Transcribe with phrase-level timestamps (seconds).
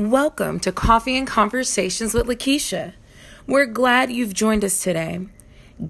[0.00, 2.94] Welcome to Coffee and Conversations with Lakeisha.
[3.46, 5.26] We're glad you've joined us today.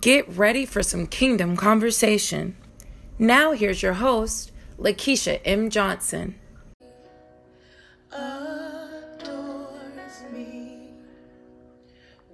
[0.00, 2.56] Get ready for some kingdom conversation.
[3.20, 4.50] Now, here's your host,
[4.80, 5.70] Lakeisha M.
[5.70, 6.34] Johnson.
[8.10, 9.30] adores
[10.32, 10.88] me,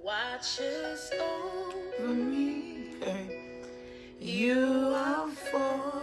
[0.01, 2.87] watches over me.
[4.19, 5.96] You are for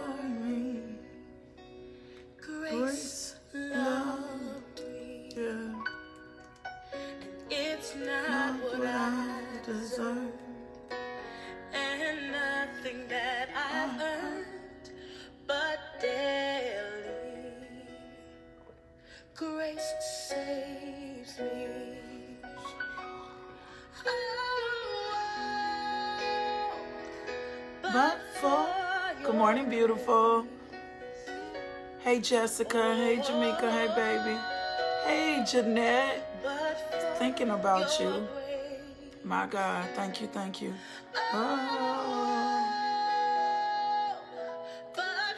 [27.95, 28.67] but for
[29.23, 30.45] Good morning, beautiful.
[31.99, 32.93] Hey, Jessica.
[32.93, 33.71] Hey, Jamaica.
[33.71, 34.37] Hey, baby.
[35.05, 36.19] Hey, Jeanette.
[37.17, 38.27] Thinking about you.
[39.23, 39.85] My God.
[39.95, 40.27] Thank you.
[40.27, 40.73] Thank you.
[41.33, 42.61] Oh.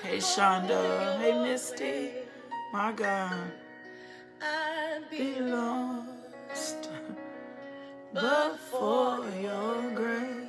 [0.02, 1.20] Hey, Shonda.
[1.20, 2.10] Hey, Misty.
[2.74, 3.52] My God.
[4.42, 6.90] I'd be Be lost.
[8.14, 10.47] But for your grace.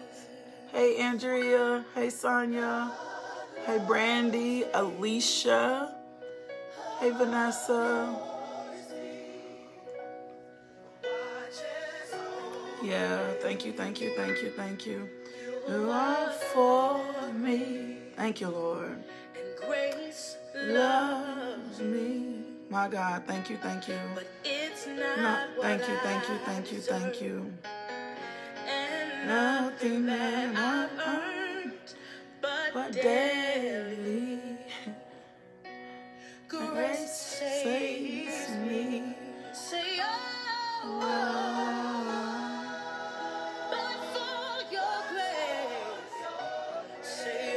[0.73, 1.85] Hey, Andrea.
[1.95, 2.93] Hey, Sonia.
[3.65, 4.65] Hey, Brandy.
[4.75, 5.95] Alicia.
[7.01, 8.15] Hey, Vanessa.
[12.83, 15.09] Yeah, thank you, thank you, thank you, thank you.
[15.69, 17.01] Are for
[17.33, 17.99] me.
[18.17, 18.91] Thank you, Lord.
[19.35, 22.45] and grace Loves me.
[22.71, 23.99] My God, thank you, thank you.
[24.15, 27.53] But it's No, not thank what you, thank you, thank you, thank you.
[29.27, 31.73] Nothing that I've earned,
[32.41, 34.41] but, daily
[36.49, 39.15] grace saves me.
[39.53, 40.05] Say, oh,
[40.85, 41.07] oh, oh,
[43.11, 46.17] oh, but for your grace.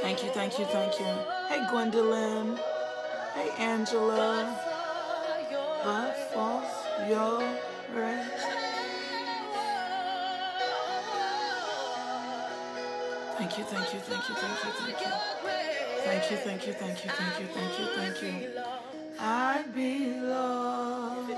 [0.01, 1.05] Thank you, thank you, thank you.
[1.49, 2.57] Hey, Gwendolyn.
[3.35, 4.57] Hey, Angela.
[5.83, 6.63] But for
[7.07, 7.43] your
[7.93, 8.30] grace.
[13.41, 15.07] Thank you, thank you, thank you, thank you, thank you.
[16.03, 18.49] Thank you, thank you, thank you, thank you, thank you, thank you.
[19.19, 21.31] I'd be lost,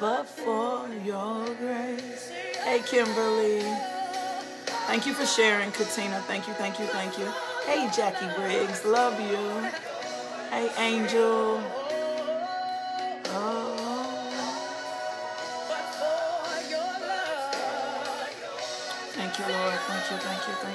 [0.00, 2.30] but for your grace.
[2.64, 3.60] Hey, Kimberly.
[4.86, 6.18] Thank you for sharing, Katina.
[6.26, 7.26] Thank you, thank you, thank you.
[7.66, 8.86] Hey, Jackie Briggs.
[8.86, 9.68] Love you.
[10.48, 11.62] Hey, Angel.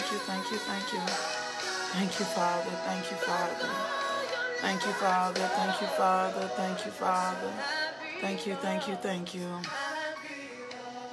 [0.08, 1.00] Thank you, thank you, thank you,
[1.92, 2.26] thank you.
[2.26, 2.72] Father.
[2.86, 3.70] Thank you, Father.
[4.62, 5.42] Thank you, Father.
[5.42, 6.48] Thank you, Father.
[6.56, 7.54] Thank you, Father.
[8.22, 9.50] Thank you, thank you, thank you.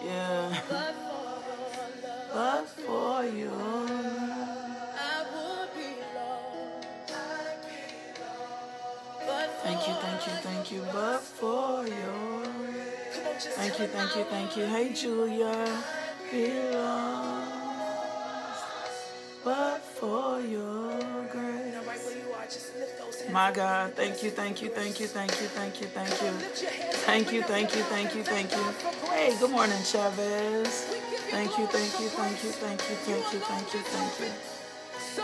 [0.04, 0.60] Yeah.
[2.32, 3.90] But for love.
[9.62, 10.82] Thank you, thank you, thank you.
[10.92, 12.44] But for your
[13.56, 14.66] Thank you, thank you, thank you.
[14.66, 15.82] Hey, Julia.
[16.30, 17.50] Be lost.
[17.50, 17.53] But
[20.04, 21.00] for your
[21.32, 21.72] grace.
[23.30, 26.32] My God, thank you, thank you, thank you, thank you, thank you, thank you.
[27.08, 28.64] Thank you, thank you, thank you, thank you.
[29.10, 30.84] Hey, good morning, Chavez.
[31.30, 34.30] Thank you, thank you, thank you, thank you, thank you, thank you, thank you.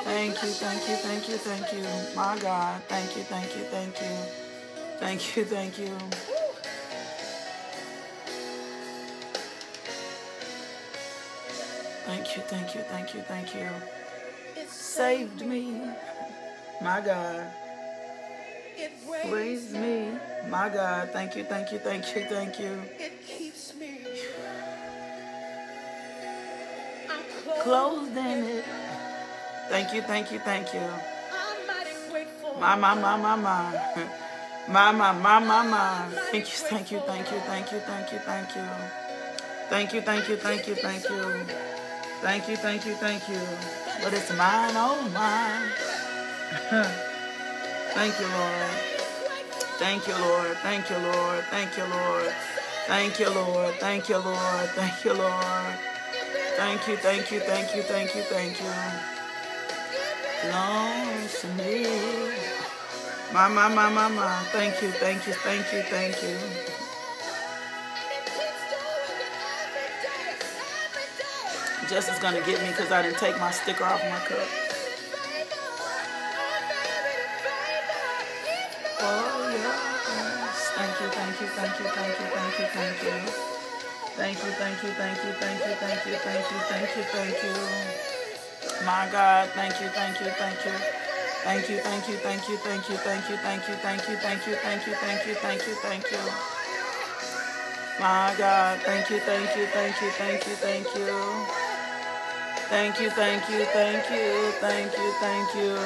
[0.09, 2.17] Thank you, thank you, thank you, thank you.
[2.17, 4.17] My God, thank you, thank you, thank you.
[4.99, 5.97] Thank you, thank you.
[12.07, 13.69] Thank you, thank you, thank you, thank you.
[14.71, 15.73] Saved me.
[16.81, 17.47] My God.
[19.29, 20.13] Raised me.
[20.49, 21.11] My God.
[21.13, 22.81] Thank you, thank you, thank you, thank you.
[22.99, 24.01] It keeps me.
[27.63, 28.65] Clothed in it.
[29.69, 30.81] Thank you, thank you, thank you.
[30.81, 32.57] I'm mighty grateful.
[32.59, 34.07] My, my, my, my, my.
[34.69, 36.09] My, my, my, my, my.
[36.31, 38.63] Thank you, thank you, thank you, thank you, thank you, thank you.
[39.69, 41.45] Thank you, thank you, thank you, thank you.
[42.23, 43.41] Thank you, thank you, thank you.
[44.03, 45.71] But it's mine, oh mine.
[47.95, 48.71] Thank you, Lord.
[49.79, 50.57] Thank you, Lord.
[50.59, 51.45] Thank you, Lord.
[51.51, 52.33] Thank you, Lord.
[52.87, 53.75] Thank you, Lord.
[53.75, 54.69] Thank you, Lord.
[54.71, 55.75] Thank you, Lord.
[56.57, 58.73] Thank you, thank you, thank you, thank you, thank you.
[60.43, 61.87] Belongs to me.
[63.33, 64.43] My, my, my, my, my.
[64.53, 66.79] Thank you, thank you, thank you, thank you.
[71.91, 74.47] Jess is gonna get me because I didn't take my sticker off my cup.
[79.03, 80.71] Oh, yes.
[80.78, 83.19] Thank you, thank you, thank you, thank you, thank you, thank you.
[84.15, 87.42] Thank you, thank you, thank you, thank you, thank you, thank you, thank you, thank
[87.42, 88.87] you.
[88.87, 90.72] My God, thank you, thank you, thank you.
[91.42, 94.47] Thank you, thank you, thank you, thank you, thank you, thank you, thank you, thank
[94.47, 96.22] you, thank you, thank you, thank you, thank you.
[97.98, 101.59] My God, thank you, thank you, thank you, thank you, thank you.
[102.71, 105.77] Thank you, thank you, thank you, thank you, thank you.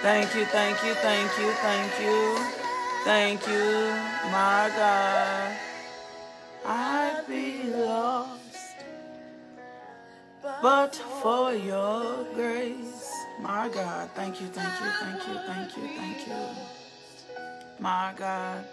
[0.00, 2.36] Thank you, thank you, thank you, thank you.
[3.04, 3.90] Thank you,
[4.32, 5.56] my God.
[6.64, 8.76] I'd be lost,
[10.62, 13.12] but for your grace.
[13.42, 16.34] My God, thank you, thank you, thank you, thank you, thank you.
[17.78, 18.64] My God,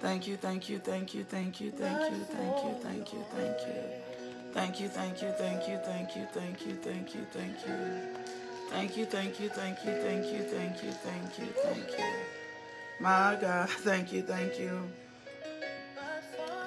[0.00, 3.60] thank you, thank you, thank you, thank you, thank you, thank you, thank you, thank
[3.68, 4.11] you.
[4.52, 7.74] Thank you, thank you, thank you, thank you, thank you, thank you, thank you.
[8.68, 12.04] Thank you, thank you, thank you, thank you, thank you, thank you, thank you.
[13.00, 14.78] My God, thank you, thank you.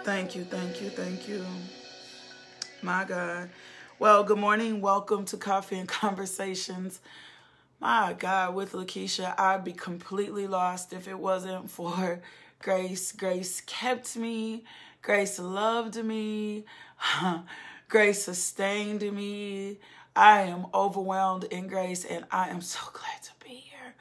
[0.03, 1.45] Thank you, thank you, thank you.
[2.81, 3.49] My God.
[3.99, 4.81] Well, good morning.
[4.81, 6.99] Welcome to Coffee and Conversations.
[7.79, 12.19] My God, with Lakeisha, I'd be completely lost if it wasn't for
[12.59, 13.11] Grace.
[13.11, 14.63] Grace kept me.
[15.01, 16.65] Grace loved me.
[17.87, 19.77] Grace sustained me.
[20.15, 23.95] I am overwhelmed in grace and I am so glad to be here.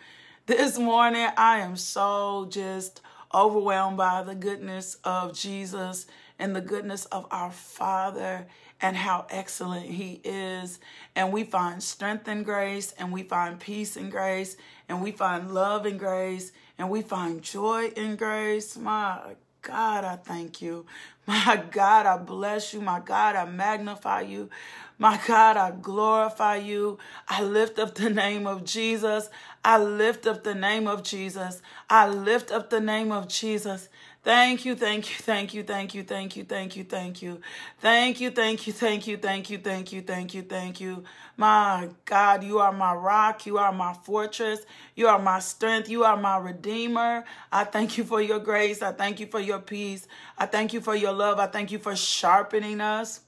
[0.47, 3.03] This morning, I am so just
[3.35, 6.07] overwhelmed by the goodness of Jesus
[6.39, 8.47] and the goodness of our Father
[8.81, 10.81] and how excellent He is.
[11.15, 14.57] And we find strength in grace, and we find peace in grace,
[14.89, 18.77] and we find love in grace, and we find joy in grace.
[18.77, 20.87] My God, I thank you.
[21.27, 22.81] My God, I bless you.
[22.81, 24.51] My God, I magnify you.
[24.99, 26.99] My God, I glorify you.
[27.29, 29.29] I lift up the name of Jesus.
[29.65, 31.63] I lift up the name of Jesus.
[31.89, 33.89] I lift up the name of Jesus.
[34.25, 37.43] Thank you, thank you, thank you, thank you, thank you, thank you, thank you.
[37.81, 41.05] Thank you, thank you, thank you, thank you, thank you, thank you, thank you.
[41.37, 43.45] My God, you are my rock.
[43.45, 44.61] You are my fortress.
[44.97, 45.91] You are my strength.
[45.91, 47.25] You are my redeemer.
[47.53, 48.81] I thank you for your grace.
[48.81, 50.09] I thank you for your peace.
[50.39, 51.39] I thank you for your love.
[51.39, 53.21] I thank you for sharpening us.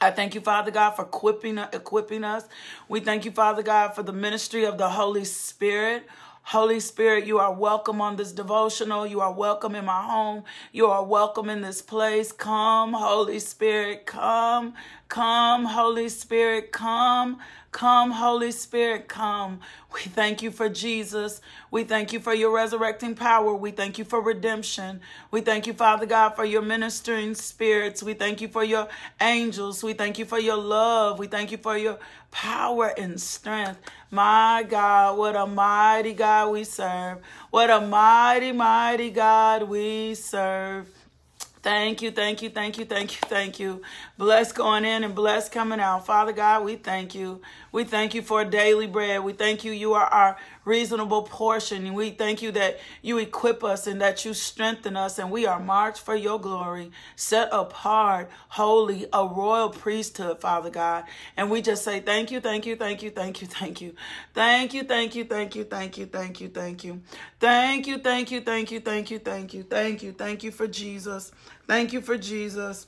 [0.00, 2.44] I thank you, Father God, for equipping, equipping us.
[2.88, 6.08] We thank you, Father God, for the ministry of the Holy Spirit.
[6.44, 9.06] Holy Spirit, you are welcome on this devotional.
[9.06, 10.44] You are welcome in my home.
[10.72, 12.32] You are welcome in this place.
[12.32, 14.74] Come, Holy Spirit, come.
[15.08, 17.38] Come, Holy Spirit, come.
[17.72, 19.60] Come, Holy Spirit, come.
[19.94, 21.40] We thank you for Jesus.
[21.70, 23.54] We thank you for your resurrecting power.
[23.54, 25.00] We thank you for redemption.
[25.30, 28.02] We thank you, Father God, for your ministering spirits.
[28.02, 28.88] We thank you for your
[29.20, 29.82] angels.
[29.82, 31.18] We thank you for your love.
[31.18, 31.98] We thank you for your
[32.30, 33.80] power and strength.
[34.10, 37.18] My God, what a mighty God we serve.
[37.50, 41.01] What a mighty, mighty God we serve.
[41.62, 43.82] Thank you, thank you, thank you, thank you, thank you.
[44.18, 46.06] Bless going in and bless coming out.
[46.06, 47.42] Father God, we thank you.
[47.70, 49.22] We thank you for daily bread.
[49.24, 49.72] We thank you.
[49.72, 51.92] You are our reasonable portion.
[51.94, 55.58] We thank you that you equip us and that you strengthen us and we are
[55.58, 61.04] marked for your glory, set apart, holy, a royal priesthood, Father God.
[61.36, 63.94] And we just say thank you, thank you, thank you, thank you, thank you.
[64.34, 67.00] Thank you, thank you, thank you, thank you, thank you, thank you.
[67.40, 70.66] Thank you, thank you, thank you, thank you, thank you, thank you, thank you for
[70.66, 71.32] Jesus.
[71.66, 72.86] Thank you for Jesus.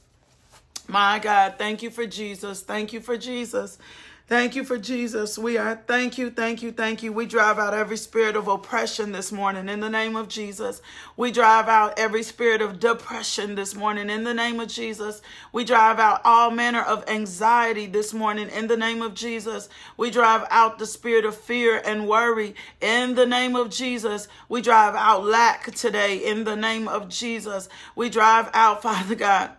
[0.87, 2.63] My God, thank you for Jesus.
[2.63, 3.79] Thank you for Jesus.
[4.27, 5.37] Thank you for Jesus.
[5.37, 7.13] We are thank you, thank you, thank you.
[7.13, 10.81] We drive out every spirit of oppression this morning in the name of Jesus.
[11.15, 15.21] We drive out every spirit of depression this morning in the name of Jesus.
[15.53, 19.69] We drive out all manner of anxiety this morning in the name of Jesus.
[19.99, 24.27] We drive out the spirit of fear and worry in the name of Jesus.
[24.49, 27.69] We drive out lack today in the name of Jesus.
[27.95, 29.51] We drive out, Father God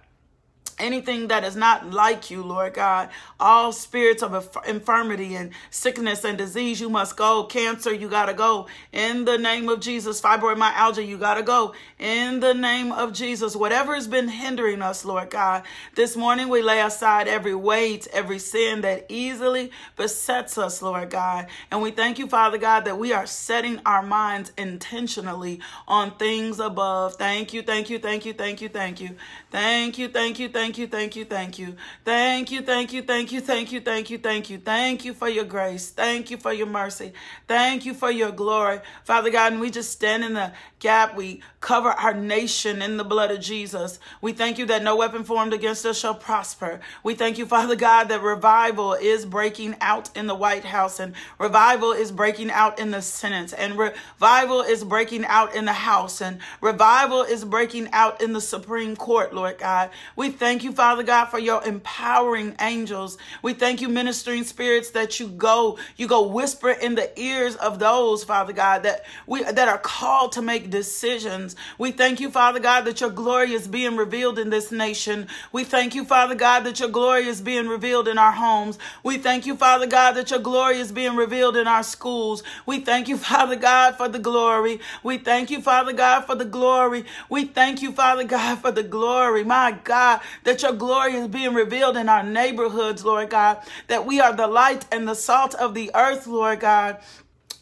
[0.79, 3.09] anything that is not like you, Lord God.
[3.39, 7.45] All spirits of infirmity and sickness and disease, you must go.
[7.45, 8.67] Cancer, you got to go.
[8.91, 10.21] In the name of Jesus.
[10.21, 11.73] Fibromyalgia, you got to go.
[11.99, 13.55] In the name of Jesus.
[13.55, 15.63] Whatever has been hindering us, Lord God,
[15.95, 21.47] this morning we lay aside every weight, every sin that easily besets us, Lord God.
[21.71, 26.59] And we thank you, Father God, that we are setting our minds intentionally on things
[26.59, 27.15] above.
[27.15, 29.15] Thank you, thank you, thank you, thank you, thank you.
[29.51, 31.75] Thank you, thank you, thank you thank you, thank you, thank you.
[32.03, 34.57] Thank you, thank you, thank you, thank you, thank you, thank you.
[34.57, 35.91] Thank you for your grace.
[35.91, 37.13] Thank you for your mercy.
[37.47, 38.79] Thank you for your glory.
[39.03, 41.15] Father God, and we just stand in the gap.
[41.15, 43.99] We cover our nation in the blood of Jesus.
[44.21, 46.79] We thank you that no weapon formed against us shall prosper.
[47.03, 51.13] We thank you, Father God, that revival is breaking out in the White House and
[51.39, 56.21] revival is breaking out in the Senate and revival is breaking out in the House
[56.21, 59.89] and revival is breaking out in the Supreme Court, Lord God.
[60.15, 63.17] We thank you, Father God, for your empowering angels.
[63.41, 67.79] We thank you, ministering spirits, that you go, you go whisper in the ears of
[67.79, 71.55] those, Father God, that we that are called to make decisions.
[71.77, 75.27] We thank you, Father God, that your glory is being revealed in this nation.
[75.51, 78.77] We thank you, Father God, that your glory is being revealed in our homes.
[79.03, 82.43] We thank you, Father God, that your glory is being revealed in our schools.
[82.65, 84.79] We thank you, Father God, for the glory.
[85.03, 87.05] We thank you, Father God, for the glory.
[87.29, 89.43] We thank you, Father God, for the glory.
[89.43, 94.21] My God, that your glory is being revealed in our neighborhoods, Lord God, that we
[94.21, 96.99] are the light and the salt of the earth, Lord God.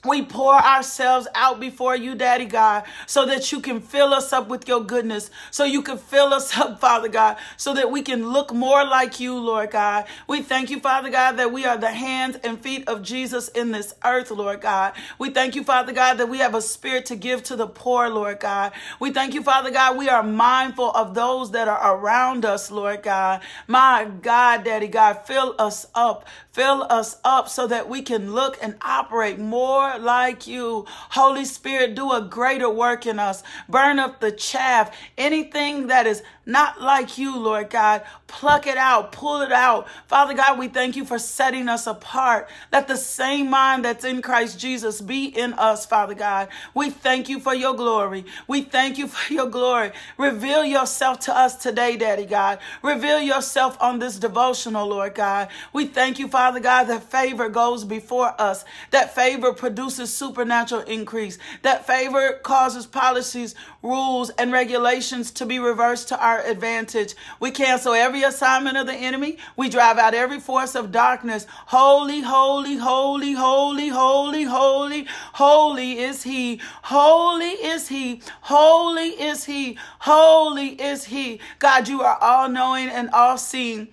[0.05, 4.49] We pour ourselves out before you, Daddy God, so that you can fill us up
[4.49, 8.31] with your goodness, so you can fill us up, Father God, so that we can
[8.31, 10.05] look more like you, Lord God.
[10.27, 13.71] We thank you, Father God, that we are the hands and feet of Jesus in
[13.71, 14.93] this earth, Lord God.
[15.19, 18.09] We thank you, Father God, that we have a spirit to give to the poor,
[18.09, 18.73] Lord God.
[18.99, 23.03] We thank you, Father God, we are mindful of those that are around us, Lord
[23.03, 23.41] God.
[23.67, 28.57] My God, Daddy God, fill us up, fill us up so that we can look
[28.61, 30.85] and operate more like you.
[31.09, 33.41] Holy Spirit, do a greater work in us.
[33.67, 34.95] Burn up the chaff.
[35.17, 38.03] Anything that is not like you, Lord God.
[38.27, 39.87] Pluck it out, pull it out.
[40.07, 42.49] Father God, we thank you for setting us apart.
[42.71, 46.49] Let the same mind that's in Christ Jesus be in us, Father God.
[46.73, 48.25] We thank you for your glory.
[48.47, 49.91] We thank you for your glory.
[50.17, 52.59] Reveal yourself to us today, Daddy God.
[52.81, 55.49] Reveal yourself on this devotional, Lord God.
[55.71, 61.37] We thank you, Father God, that favor goes before us, that favor produces supernatural increase,
[61.61, 67.15] that favor causes policies, rules, and regulations to be reversed to our our advantage.
[67.39, 69.37] We cancel every assignment of the enemy.
[69.55, 71.45] We drive out every force of darkness.
[71.49, 76.59] Holy, holy, holy, holy, holy, holy, holy is he.
[76.83, 78.21] Holy is he.
[78.41, 79.77] Holy is he.
[79.99, 81.39] Holy is he.
[81.59, 83.89] God, you are all knowing and all seeing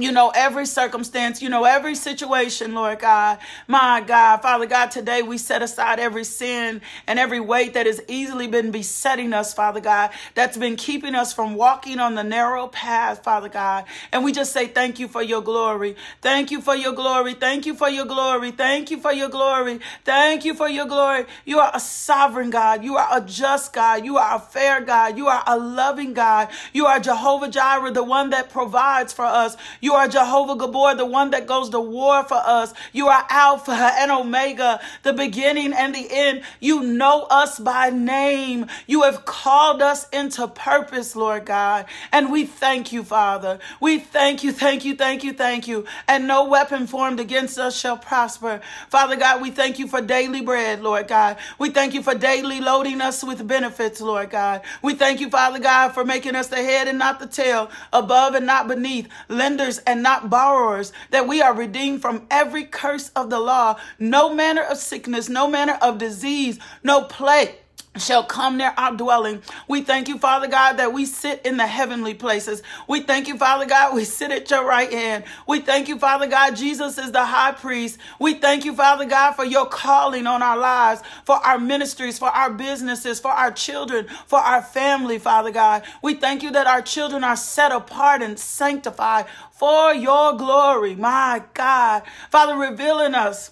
[0.00, 3.38] you know, every circumstance, you know, every situation, Lord God.
[3.66, 8.00] My God, Father God, today we set aside every sin and every weight that has
[8.08, 12.68] easily been besetting us, Father God, that's been keeping us from walking on the narrow
[12.68, 13.84] path, Father God.
[14.12, 15.96] And we just say thank you for your glory.
[16.22, 17.34] Thank you for your glory.
[17.34, 18.50] Thank you for your glory.
[18.50, 19.80] Thank you for your glory.
[20.04, 21.26] Thank you for your glory.
[21.44, 22.84] You are a sovereign God.
[22.84, 24.04] You are a just God.
[24.04, 25.16] You are a fair God.
[25.16, 26.48] You are a loving God.
[26.72, 29.56] You are Jehovah Jireh, the one that provides for us.
[29.80, 32.74] You you are Jehovah Gibbor, the one that goes to war for us.
[32.92, 36.42] You are Alpha and Omega, the beginning and the end.
[36.60, 38.66] You know us by name.
[38.86, 41.86] You have called us into purpose, Lord God.
[42.12, 43.60] And we thank you, Father.
[43.80, 45.86] We thank you, thank you, thank you, thank you.
[46.06, 48.60] And no weapon formed against us shall prosper.
[48.90, 51.38] Father God, we thank you for daily bread, Lord God.
[51.58, 54.60] We thank you for daily loading us with benefits, Lord God.
[54.82, 58.34] We thank you, Father God, for making us the head and not the tail, above
[58.34, 63.28] and not beneath, lenders and not borrowers, that we are redeemed from every curse of
[63.28, 67.56] the law, no manner of sickness, no manner of disease, no plague
[68.00, 69.42] shall come near our dwelling.
[69.68, 72.62] We thank you, Father God, that we sit in the heavenly places.
[72.88, 75.24] We thank you, Father God, we sit at your right hand.
[75.46, 77.98] We thank you, Father God, Jesus is the high priest.
[78.18, 82.28] We thank you, Father God, for your calling on our lives, for our ministries, for
[82.28, 85.84] our businesses, for our children, for our family, Father God.
[86.02, 91.42] We thank you that our children are set apart and sanctified for your glory, my
[91.54, 92.02] God.
[92.30, 93.50] Father, revealing us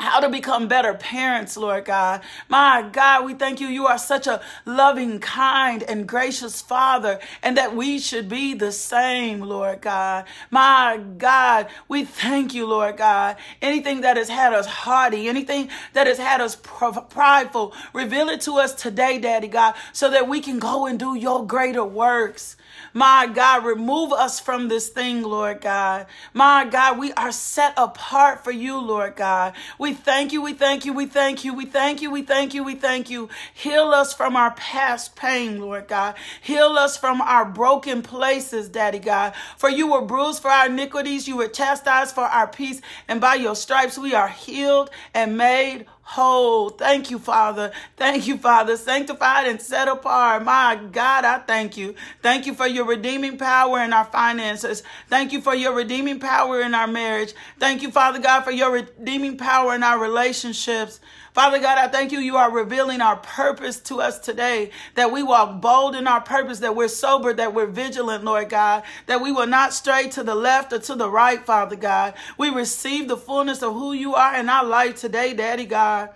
[0.00, 2.22] how to become better parents, Lord God.
[2.48, 3.68] My God, we thank you.
[3.68, 8.72] You are such a loving, kind, and gracious Father, and that we should be the
[8.72, 10.24] same, Lord God.
[10.50, 13.36] My God, we thank you, Lord God.
[13.60, 18.58] Anything that has had us haughty, anything that has had us prideful, reveal it to
[18.58, 22.56] us today, Daddy God, so that we can go and do your greater works.
[22.92, 26.06] My God, remove us from this thing, Lord God.
[26.34, 29.54] My God, we are set apart for you, Lord God.
[29.78, 32.64] We thank you, we thank you, we thank you, we thank you, we thank you,
[32.64, 33.28] we thank you.
[33.54, 36.14] Heal us from our past pain, Lord God.
[36.40, 39.34] Heal us from our broken places, Daddy God.
[39.56, 43.34] For you were bruised for our iniquities, you were chastised for our peace, and by
[43.34, 46.70] your stripes we are healed and made whole.
[46.70, 47.70] Thank you, Father.
[47.96, 48.76] Thank you, Father.
[48.76, 50.42] Sanctified and set apart.
[50.42, 51.94] My God, I thank you.
[52.20, 54.82] Thank you for your redeeming power in our finances.
[55.08, 57.32] Thank you for your redeeming power in our marriage.
[57.60, 60.98] Thank you, Father God, for your redeeming power in our relationships.
[61.32, 62.18] Father God, I thank you.
[62.18, 66.58] You are revealing our purpose to us today, that we walk bold in our purpose,
[66.58, 70.34] that we're sober, that we're vigilant, Lord God, that we will not stray to the
[70.34, 72.14] left or to the right, Father God.
[72.36, 76.10] We receive the fullness of who you are in our life today, Daddy God.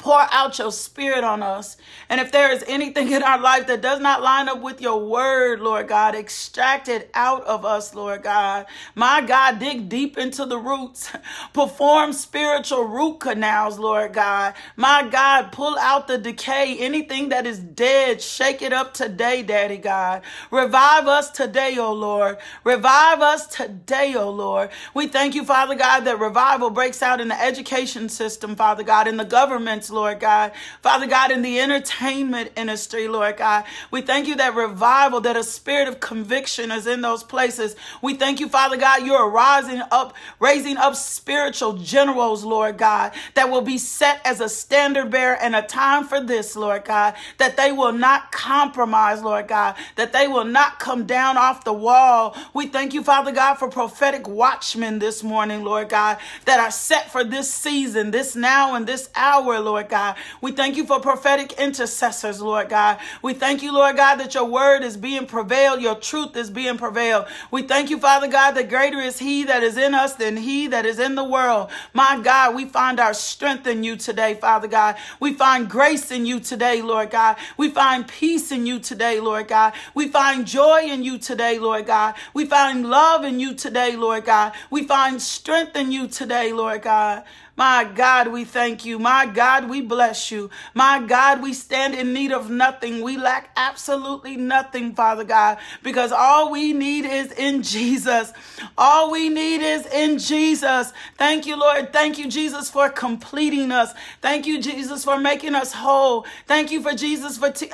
[0.00, 1.76] Pour out your spirit on us.
[2.08, 5.04] And if there is anything in our life that does not line up with your
[5.04, 8.66] word, Lord God, extract it out of us, Lord God.
[8.96, 11.12] My God, dig deep into the roots.
[11.52, 14.54] Perform spiritual root canals, Lord God.
[14.76, 16.78] My God, pull out the decay.
[16.78, 20.22] Anything that is dead, shake it up today, Daddy God.
[20.50, 22.38] Revive us today, O Lord.
[22.64, 24.70] Revive us today, O Lord.
[24.94, 29.08] We thank you, Father God, that revival breaks out in the education system, Father God,
[29.08, 30.52] in the governments, Lord God.
[30.82, 33.64] Father God, in the entertainment industry, Lord God.
[33.90, 37.76] We thank you that revival, that a spirit of conviction is in those places.
[38.02, 43.50] We thank you, Father God, you're rising up, raising up spiritual generals, Lord God, that
[43.50, 47.56] will be set as a standard bearer and a time for this, Lord God, that
[47.56, 52.36] they will not compromise, Lord God, that they will not come down off the wall.
[52.54, 57.10] We thank you, Father God, for prophetic watchmen this morning, Lord God, that are set
[57.10, 60.16] for this season, this now and this hour, Lord Lord God.
[60.42, 62.98] We thank you for prophetic intercessors, Lord God.
[63.22, 66.76] We thank you, Lord God, that your word is being prevailed, your truth is being
[66.76, 67.26] prevailed.
[67.50, 70.66] We thank you, Father God, that greater is he that is in us than he
[70.66, 71.70] that is in the world.
[71.94, 74.96] My God, we find our strength in you today, Father God.
[75.18, 77.36] We find grace in you today, Lord God.
[77.56, 79.72] We find peace in you today, Lord God.
[79.94, 82.16] We find joy in you today, Lord God.
[82.34, 84.52] We find love in you today, Lord God.
[84.70, 87.24] We find strength in you today, Lord God.
[87.60, 88.98] My God, we thank you.
[88.98, 90.48] My God, we bless you.
[90.72, 93.02] My God, we stand in need of nothing.
[93.02, 98.32] We lack absolutely nothing, Father God, because all we need is in Jesus.
[98.78, 100.94] All we need is in Jesus.
[101.18, 101.92] Thank you, Lord.
[101.92, 103.92] Thank you, Jesus, for completing us.
[104.22, 106.24] Thank you, Jesus, for making us whole.
[106.46, 107.50] Thank you for Jesus for.
[107.50, 107.70] T-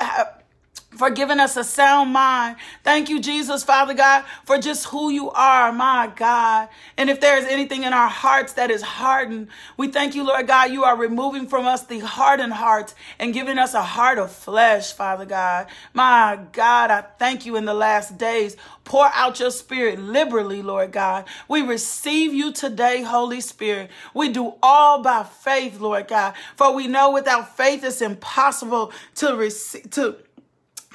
[0.97, 2.57] for giving us a sound mind.
[2.83, 6.69] Thank you, Jesus, Father God, for just who you are, my God.
[6.97, 10.47] And if there is anything in our hearts that is hardened, we thank you, Lord
[10.47, 14.31] God, you are removing from us the hardened hearts and giving us a heart of
[14.31, 15.67] flesh, Father God.
[15.93, 18.57] My God, I thank you in the last days.
[18.83, 21.25] Pour out your spirit liberally, Lord God.
[21.47, 23.91] We receive you today, Holy Spirit.
[24.13, 26.33] We do all by faith, Lord God.
[26.55, 30.15] For we know without faith it's impossible to receive, to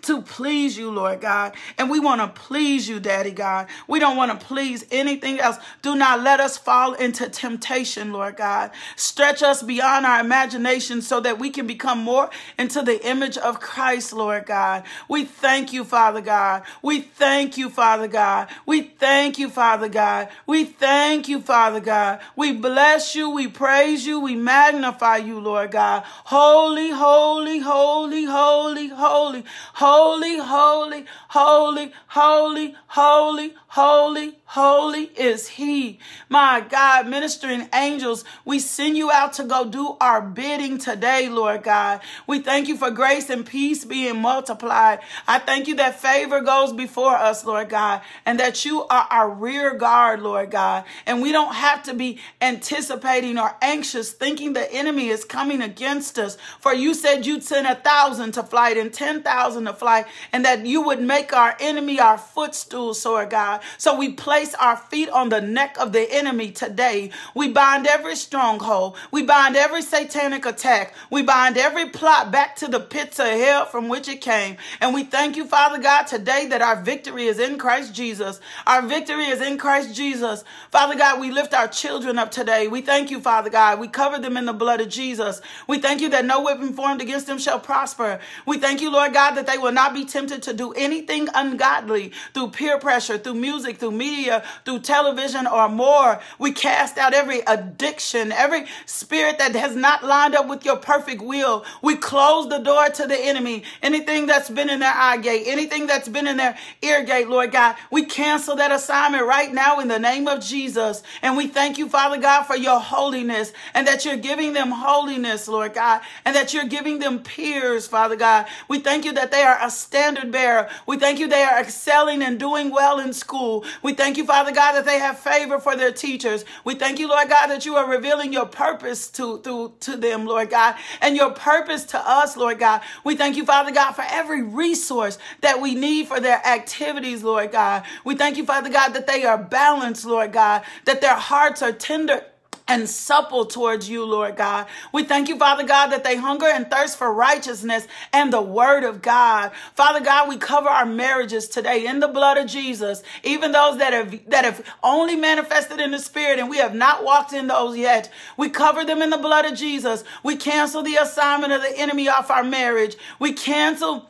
[0.03, 1.55] to please you, Lord God.
[1.79, 3.69] And we want to please you, Daddy God.
[3.87, 5.57] We don't want to please anything else.
[5.81, 8.73] Do not let us fall into temptation, Lord God.
[8.97, 13.61] Stretch us beyond our imagination so that we can become more into the image of
[13.61, 14.83] Christ, Lord God.
[15.09, 16.63] We thank you, Father God.
[16.83, 18.49] We thank you, Father God.
[18.67, 20.29] We thank you, Father God.
[20.47, 22.21] We thank you, Father God.
[22.37, 23.31] We bless you.
[23.31, 24.19] We praise you.
[24.19, 26.03] We magnify you, Lord God.
[26.07, 35.99] Holy, holy, holy, holy, holy, holy Holy, holy, holy, holy, holy, holy, holy is He.
[36.29, 41.63] My God, ministering angels, we send you out to go do our bidding today, Lord
[41.63, 42.03] God.
[42.27, 44.99] We thank you for grace and peace being multiplied.
[45.27, 49.31] I thank you that favor goes before us, Lord God, and that you are our
[49.31, 50.85] rear guard, Lord God.
[51.07, 56.19] And we don't have to be anticipating or anxious thinking the enemy is coming against
[56.19, 56.37] us.
[56.61, 60.67] For you said you'd send a thousand to flight and 10,000 to flight, and that
[60.67, 63.62] you would make our enemy our footstool, Lord God.
[63.79, 67.11] So we place our feet on the neck of the enemy today.
[67.35, 68.97] We bind every stronghold.
[69.11, 70.95] We bind every satanic attack.
[71.11, 74.57] We bind every plot back to the pits of hell from which it came.
[74.81, 78.41] And we thank you, Father God, today that our victory is in Christ Jesus.
[78.67, 80.45] Our victory is in Christ Jesus.
[80.71, 82.69] Father God, we lift our children up today.
[82.69, 83.79] We thank you, Father God.
[83.81, 85.41] We cover them in the blood of Jesus.
[85.67, 88.21] We thank you that no weapon formed against them shall prosper.
[88.47, 92.13] We thank you, Lord God, that they will not be tempted to do anything ungodly
[92.35, 96.21] through peer pressure through music, through media, through television, or more.
[96.39, 101.21] We cast out every addiction, every spirit that has not lined up with your perfect
[101.21, 101.65] will.
[101.83, 103.65] We close the door to the enemy.
[103.83, 107.53] Anything that's been in their eye gate, anything that's been in their ear gate, Lord
[107.53, 111.03] God, we cancel that assignment right now in the name of Jesus.
[111.21, 115.49] And we thank you, Father God, for your holiness and that you're giving them holiness,
[115.49, 118.47] Lord God, and that you're giving them peers, Father God.
[118.69, 120.69] We thank you that they are a standard bearer.
[120.87, 123.42] We thank you they are excelling and doing well in school.
[123.83, 126.45] We thank you, Father God, that they have favor for their teachers.
[126.65, 130.27] We thank you, Lord God, that you are revealing your purpose to, to, to them,
[130.27, 132.83] Lord God, and your purpose to us, Lord God.
[133.05, 137.53] We thank you, Father God, for every resource that we need for their activities, Lord
[137.53, 137.85] God.
[138.05, 141.73] We thank you, Father God, that they are balanced, Lord God, that their hearts are
[141.73, 142.25] tender
[142.73, 144.67] and supple towards you, Lord God.
[144.93, 148.83] We thank you, Father God, that they hunger and thirst for righteousness and the word
[148.83, 149.53] of God.
[149.75, 153.93] Father God, we cover our marriages today in the blood of Jesus, even those that
[153.93, 157.77] have that have only manifested in the spirit and we have not walked in those
[157.77, 158.11] yet.
[158.39, 160.03] We cover them in the blood of Jesus.
[160.23, 162.97] We cancel the assignment of the enemy off our marriage.
[163.19, 164.09] We cancel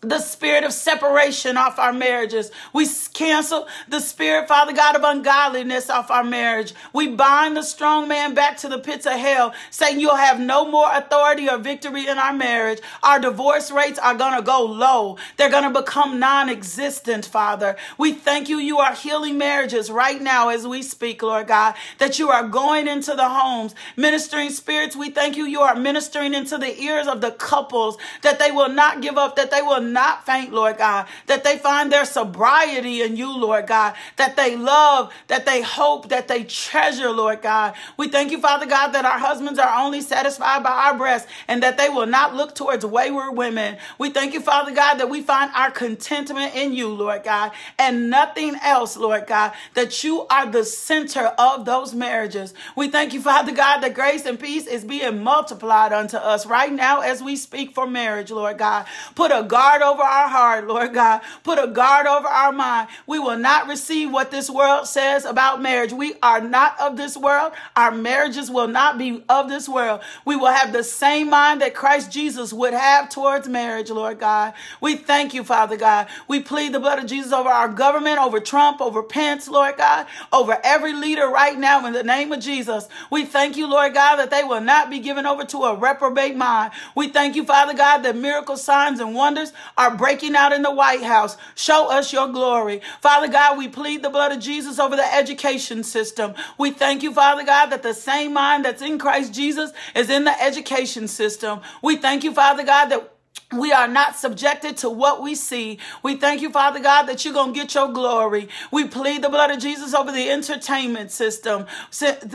[0.00, 2.52] the spirit of separation off our marriages.
[2.72, 6.72] We cancel the spirit, Father God, of ungodliness off our marriage.
[6.92, 10.70] We bind the strong man back to the pits of hell, saying you'll have no
[10.70, 12.80] more authority or victory in our marriage.
[13.02, 15.16] Our divorce rates are going to go low.
[15.36, 17.76] They're going to become non-existent, Father.
[17.96, 18.58] We thank you.
[18.58, 22.86] You are healing marriages right now as we speak, Lord God, that you are going
[22.86, 24.94] into the homes, ministering spirits.
[24.94, 25.44] We thank you.
[25.44, 29.34] You are ministering into the ears of the couples that they will not give up,
[29.34, 33.66] that they will not faint, Lord God, that they find their sobriety in you, Lord
[33.66, 37.74] God, that they love, that they hope, that they treasure, Lord God.
[37.96, 41.62] We thank you, Father God, that our husbands are only satisfied by our breasts and
[41.62, 43.76] that they will not look towards wayward women.
[43.98, 48.10] We thank you, Father God, that we find our contentment in you, Lord God, and
[48.10, 52.54] nothing else, Lord God, that you are the center of those marriages.
[52.76, 56.72] We thank you, Father God, that grace and peace is being multiplied unto us right
[56.72, 58.86] now as we speak for marriage, Lord God.
[59.14, 61.20] Put a guard guard over our heart, Lord God.
[61.44, 62.88] Put a guard over our mind.
[63.06, 65.92] We will not receive what this world says about marriage.
[65.92, 67.52] We are not of this world.
[67.76, 70.00] Our marriages will not be of this world.
[70.24, 74.54] We will have the same mind that Christ Jesus would have towards marriage, Lord God.
[74.80, 76.08] We thank you, Father God.
[76.28, 80.06] We plead the blood of Jesus over our government, over Trump, over Pence, Lord God,
[80.32, 82.88] over every leader right now in the name of Jesus.
[83.10, 86.36] We thank you, Lord God, that they will not be given over to a reprobate
[86.36, 86.72] mind.
[86.94, 90.70] We thank you, Father God, that miracle signs and wonders are breaking out in the
[90.70, 91.36] White House.
[91.54, 92.80] Show us your glory.
[93.00, 96.34] Father God, we plead the blood of Jesus over the education system.
[96.56, 100.24] We thank you, Father God, that the same mind that's in Christ Jesus is in
[100.24, 101.60] the education system.
[101.82, 103.12] We thank you, Father God, that
[103.56, 105.78] we are not subjected to what we see.
[106.02, 108.50] We thank you, Father God, that you're going to get your glory.
[108.70, 111.64] We plead the blood of Jesus over the entertainment system.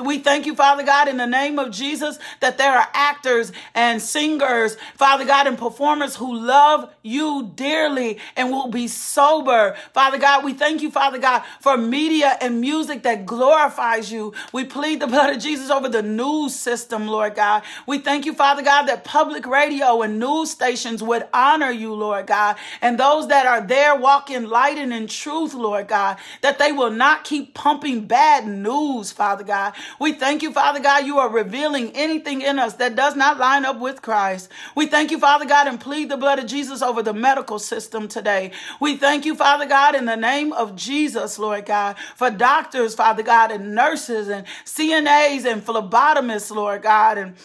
[0.03, 4.01] We thank you, Father God, in the name of Jesus, that there are actors and
[4.01, 9.75] singers, Father God, and performers who love you dearly and will be sober.
[9.93, 14.33] Father God, we thank you, Father God, for media and music that glorifies you.
[14.51, 17.61] We plead the blood of Jesus over the news system, Lord God.
[17.85, 22.27] We thank you, Father God, that public radio and news stations would honor you, Lord
[22.27, 22.55] God.
[22.81, 26.91] And those that are there walking light and in truth, Lord God, that they will
[26.91, 29.73] not keep pumping bad news, Father God.
[29.99, 33.65] We thank you, Father God, you are revealing anything in us that does not line
[33.65, 34.49] up with Christ.
[34.75, 38.07] We thank you, Father God, and plead the blood of Jesus over the medical system
[38.07, 38.51] today.
[38.79, 43.23] We thank you, Father God, in the name of Jesus, Lord God, for doctors, Father
[43.23, 47.35] God, and nurses and CNAs and phlebotomists, Lord God, and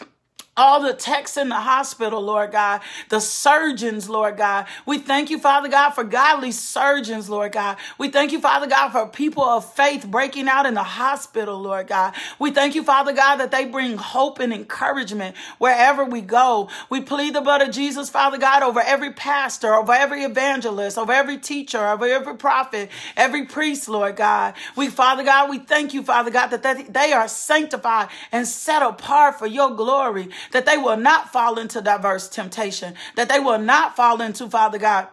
[0.58, 4.66] all the techs in the hospital, Lord God, the surgeons, Lord God.
[4.86, 7.78] We thank you, Father God, for godly surgeons, Lord God.
[7.98, 11.86] We thank you, Father God, for people of faith breaking out in the hospital, Lord
[11.86, 12.14] God.
[12.38, 16.68] We thank you, Father God, that they bring hope and encouragement wherever we go.
[16.90, 21.12] We plead the blood of Jesus, Father God, over every pastor, over every evangelist, over
[21.12, 24.54] every teacher, over every prophet, every priest, Lord God.
[24.76, 29.38] We, Father God, we thank you, Father God, that they are sanctified and set apart
[29.38, 33.96] for your glory that they will not fall into diverse temptation, that they will not
[33.96, 35.08] fall into, Father God,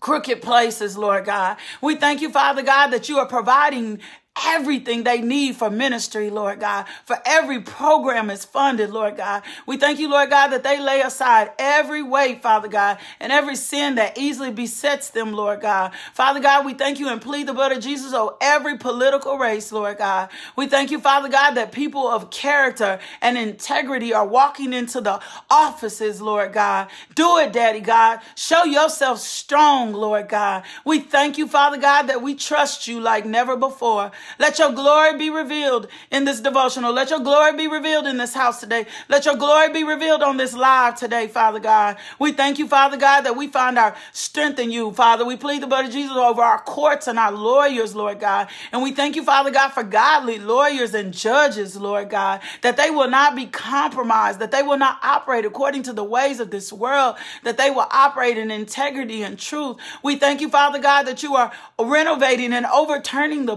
[0.00, 1.56] crooked places, Lord God.
[1.80, 4.00] We thank you, Father God, that you are providing
[4.40, 6.86] everything they need for ministry, Lord God.
[7.04, 9.42] For every program is funded, Lord God.
[9.66, 13.56] We thank you, Lord God, that they lay aside every weight, Father God, and every
[13.56, 15.92] sin that easily besets them, Lord God.
[16.14, 19.70] Father God, we thank you and plead the blood of Jesus over every political race,
[19.70, 20.30] Lord God.
[20.56, 25.20] We thank you, Father God, that people of character and integrity are walking into the
[25.50, 26.88] offices, Lord God.
[27.14, 28.20] Do it, Daddy God.
[28.34, 30.62] Show yourself strong, Lord God.
[30.86, 34.10] We thank you, Father God, that we trust you like never before.
[34.38, 36.92] Let your glory be revealed in this devotional.
[36.92, 38.86] Let your glory be revealed in this house today.
[39.08, 41.96] Let your glory be revealed on this live today, Father God.
[42.18, 45.24] We thank you, Father God, that we find our strength in you, Father.
[45.24, 48.48] We plead the blood of Jesus over our courts and our lawyers, Lord God.
[48.72, 52.90] And we thank you, Father God, for godly lawyers and judges, Lord God, that they
[52.90, 56.72] will not be compromised, that they will not operate according to the ways of this
[56.72, 59.76] world, that they will operate in integrity and truth.
[60.02, 63.56] We thank you, Father God, that you are renovating and overturning the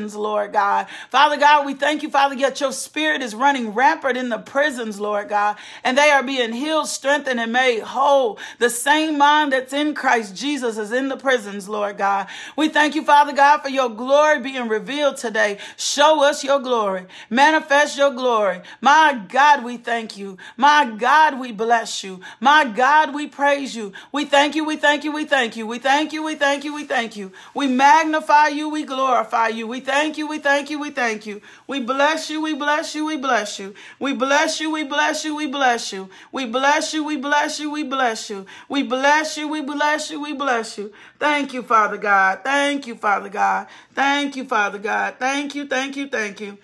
[0.00, 0.86] prisons, Lord God.
[1.10, 4.98] Father God, we thank you, Father, yet your spirit is running rampant in the prisons,
[4.98, 8.38] Lord God, and they are being healed, strengthened, and made whole.
[8.58, 12.28] The same mind that's in Christ Jesus is in the prisons, Lord God.
[12.56, 15.58] We thank you, Father God, for your glory being revealed today.
[15.76, 17.06] Show us your glory.
[17.28, 18.62] Manifest your glory.
[18.80, 20.38] My God, we thank you.
[20.56, 22.20] My God, we bless you.
[22.40, 23.92] My God, we praise you.
[24.12, 25.66] We thank you, we thank you, we thank you.
[25.66, 27.32] We thank you, we thank you, we thank you.
[27.54, 29.66] We magnify you, we glorify you.
[29.66, 31.40] We thank you, we thank you, we thank you.
[31.66, 33.74] We bless you, we bless you, we bless you.
[33.98, 36.08] We bless you, we bless you, we bless you.
[36.30, 38.46] We bless you, we bless you, we bless you.
[38.68, 40.92] We bless you, we bless you, we bless you.
[41.18, 42.40] Thank you, Father God.
[42.44, 43.66] Thank you, Father God.
[43.92, 45.16] Thank you, Father God.
[45.18, 46.58] Thank you, thank you, thank you.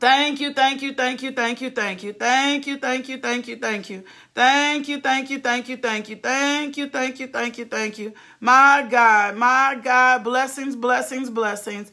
[0.00, 3.48] Thank you, thank you, thank you, thank you, thank you, thank you, thank you, thank
[3.48, 4.00] you, thank you,
[4.34, 7.98] thank you, thank you, thank you, thank you, thank you, thank you, thank you, thank
[7.98, 8.12] you.
[8.40, 11.92] My God, my God, blessings, blessings, blessings.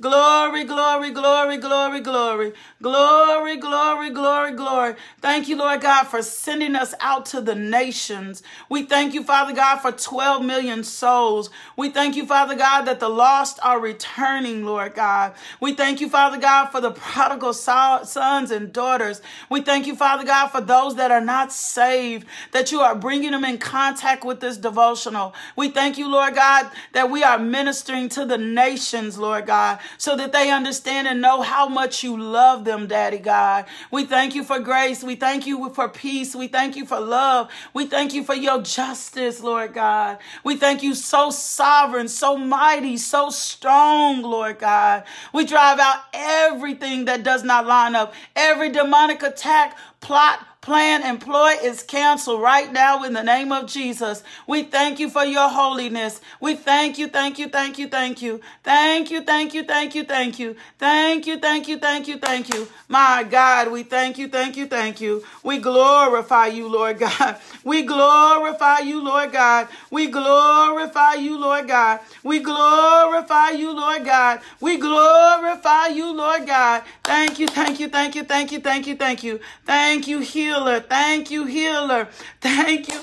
[0.00, 2.52] Glory, glory, glory, glory, glory.
[2.82, 4.94] Glory, glory, glory, glory.
[5.20, 8.42] Thank you, Lord God, for sending us out to the nations.
[8.70, 11.50] We thank you, Father God, for 12 million souls.
[11.76, 15.34] We thank you, Father God, that the lost are returning, Lord God.
[15.60, 19.22] We thank you, Father God, for the prodigal sons and daughters.
[19.50, 23.32] We thank you, Father God, for those that are not saved, that you are bringing
[23.32, 25.34] them in contact with this devotional.
[25.56, 30.16] We thank you, Lord God, that we are ministering to the nations, Lord God, so
[30.16, 33.66] that they understand and know how much you love them, Daddy God.
[33.90, 35.02] We thank you for grace.
[35.02, 36.34] We thank you for peace.
[36.34, 37.50] We thank you for love.
[37.74, 40.18] We thank you for your justice, Lord God.
[40.44, 45.04] We thank you so sovereign, so mighty, so strong, Lord God.
[45.32, 51.20] We drive out everything that does not line up, every demonic attack, plot, plan, and
[51.20, 54.22] ploy is canceled right now in the name of Jesus.
[54.46, 56.20] We thank you for your holiness.
[56.40, 58.40] We thank you, thank you, thank you, thank you.
[58.64, 60.56] Thank you, thank you, thank you, thank you.
[60.78, 62.68] Thank you, thank you, thank you, thank you.
[62.88, 65.24] My God, we thank you, thank you, thank you.
[65.42, 67.38] We glorify you, Lord God.
[67.64, 69.68] We glorify you, Lord God.
[69.90, 72.00] We glorify you, Lord God.
[72.24, 74.40] We glorify you, Lord God.
[74.60, 76.82] We glorify you, Lord God.
[77.04, 79.40] Thank you, thank you, thank you, thank you, thank you, thank you.
[79.66, 80.80] Thank you, healer.
[80.80, 82.08] Thank you, healer.
[82.40, 83.00] Thank you.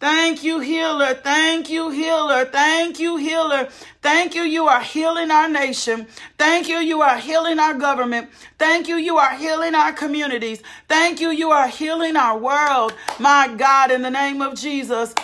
[0.00, 1.14] Thank you, healer.
[1.14, 2.44] Thank you, healer.
[2.44, 3.68] Thank you, healer.
[4.02, 6.06] Thank you, you are healing our nation.
[6.38, 8.28] Thank you, you are healing our government.
[8.58, 10.62] Thank you, you are healing our communities.
[10.88, 12.92] Thank you, you are healing our world.
[13.18, 15.14] My God, in the name of Jesus.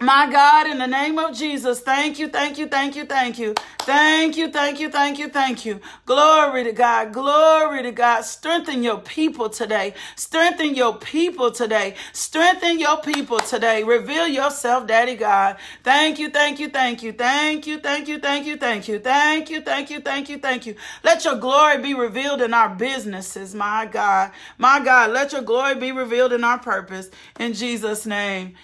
[0.00, 3.54] My God, in the name of Jesus, thank you, thank you, thank you, thank you.
[3.80, 5.80] Thank you, thank you, thank you, thank you.
[6.06, 8.22] Glory to God, glory to God.
[8.22, 9.94] Strengthen your people today.
[10.14, 11.96] Strengthen your people today.
[12.12, 13.82] Strengthen your people today.
[13.82, 15.56] Reveal yourself, Daddy God.
[15.82, 19.50] Thank you, thank you, thank you, thank you, thank you, thank you, thank you, thank
[19.50, 20.76] you, thank you, thank you, thank you.
[21.02, 24.30] Let your glory be revealed in our businesses, my God.
[24.58, 27.10] My God, let your glory be revealed in our purpose.
[27.40, 28.54] In Jesus' name.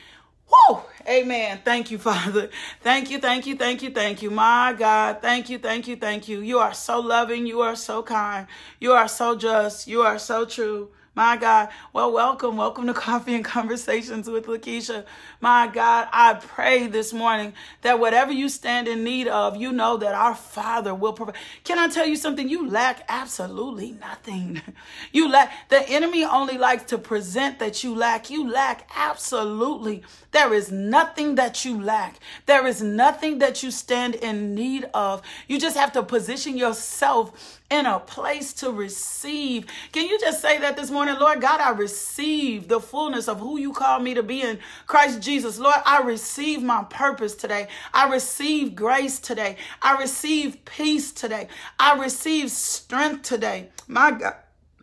[0.54, 0.80] Woo!
[1.08, 1.60] Amen.
[1.64, 2.50] Thank you, Father.
[2.82, 4.30] Thank you, thank you, thank you, thank you.
[4.30, 6.40] My God, thank you, thank you, thank you.
[6.40, 7.46] You are so loving.
[7.46, 8.46] You are so kind.
[8.80, 9.88] You are so just.
[9.88, 10.90] You are so true.
[11.14, 11.70] My God.
[11.92, 12.56] Well, welcome.
[12.56, 15.04] Welcome to Coffee and Conversations with Lakeisha.
[15.44, 17.52] My God, I pray this morning
[17.82, 21.34] that whatever you stand in need of, you know that our Father will provide.
[21.64, 22.48] Can I tell you something?
[22.48, 24.62] You lack absolutely nothing.
[25.12, 28.30] You lack, the enemy only likes to present that you lack.
[28.30, 30.02] You lack absolutely.
[30.32, 32.18] There is nothing that you lack.
[32.46, 35.22] There is nothing that you stand in need of.
[35.46, 39.66] You just have to position yourself in a place to receive.
[39.92, 41.16] Can you just say that this morning?
[41.18, 45.20] Lord God, I receive the fullness of who you call me to be in Christ
[45.20, 45.33] Jesus.
[45.42, 47.68] Lord, I receive my purpose today.
[47.92, 49.56] I receive grace today.
[49.82, 51.48] I receive peace today.
[51.78, 53.70] I receive strength today.
[53.88, 54.36] My God,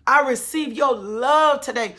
[0.05, 1.95] I receive your love today.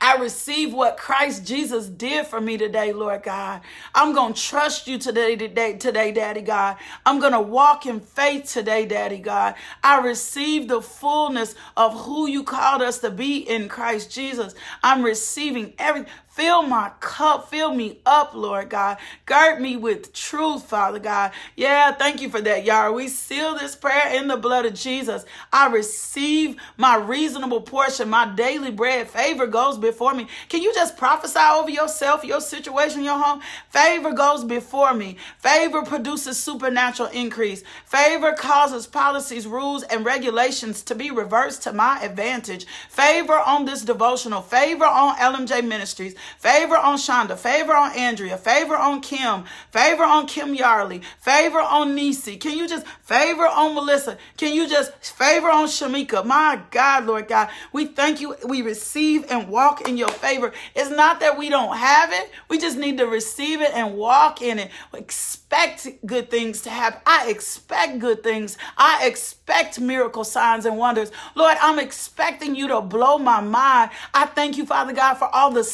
[0.00, 3.62] I receive what Christ Jesus did for me today, Lord God.
[3.94, 6.76] I'm going to trust you today, today, today, Daddy God.
[7.06, 9.54] I'm going to walk in faith today, Daddy God.
[9.82, 14.54] I receive the fullness of who you called us to be in Christ Jesus.
[14.82, 17.48] I'm receiving every Fill my cup.
[17.48, 18.98] Fill me up, Lord God.
[19.24, 21.30] Gird me with truth, Father God.
[21.54, 22.92] Yeah, thank you for that, Yara.
[22.92, 25.24] We seal this prayer in the blood of Jesus.
[25.52, 29.08] I receive my reasonable portion, my daily bread.
[29.08, 30.26] Favor goes before me.
[30.48, 33.40] Can you just prophesy over yourself, your situation, your home?
[33.70, 35.16] Favor goes before me.
[35.38, 37.62] Favor produces supernatural increase.
[37.84, 42.66] Favor causes policies, rules, and regulations to be reversed to my advantage.
[42.90, 44.42] Favor on this devotional.
[44.42, 46.16] Favor on LMJ Ministries.
[46.38, 47.36] Favor on Shonda.
[47.36, 48.36] Favor on Andrea.
[48.36, 49.44] Favor on Kim.
[49.70, 51.02] Favor on Kim Yarley.
[51.20, 52.36] Favor on Nisi.
[52.36, 54.18] Can you just favor on Melissa?
[54.36, 56.24] Can you just favor on Shamika?
[56.24, 58.36] My God, Lord God, we thank you.
[58.46, 60.52] We receive and walk in your favor.
[60.74, 62.30] It's not that we don't have it.
[62.48, 64.70] We just need to receive it and walk in it.
[64.92, 67.00] Expect good things to happen.
[67.06, 68.58] I expect good things.
[68.76, 71.10] I expect miracle signs and wonders.
[71.34, 73.90] Lord, I'm expecting you to blow my mind.
[74.12, 75.64] I thank you, Father God, for all the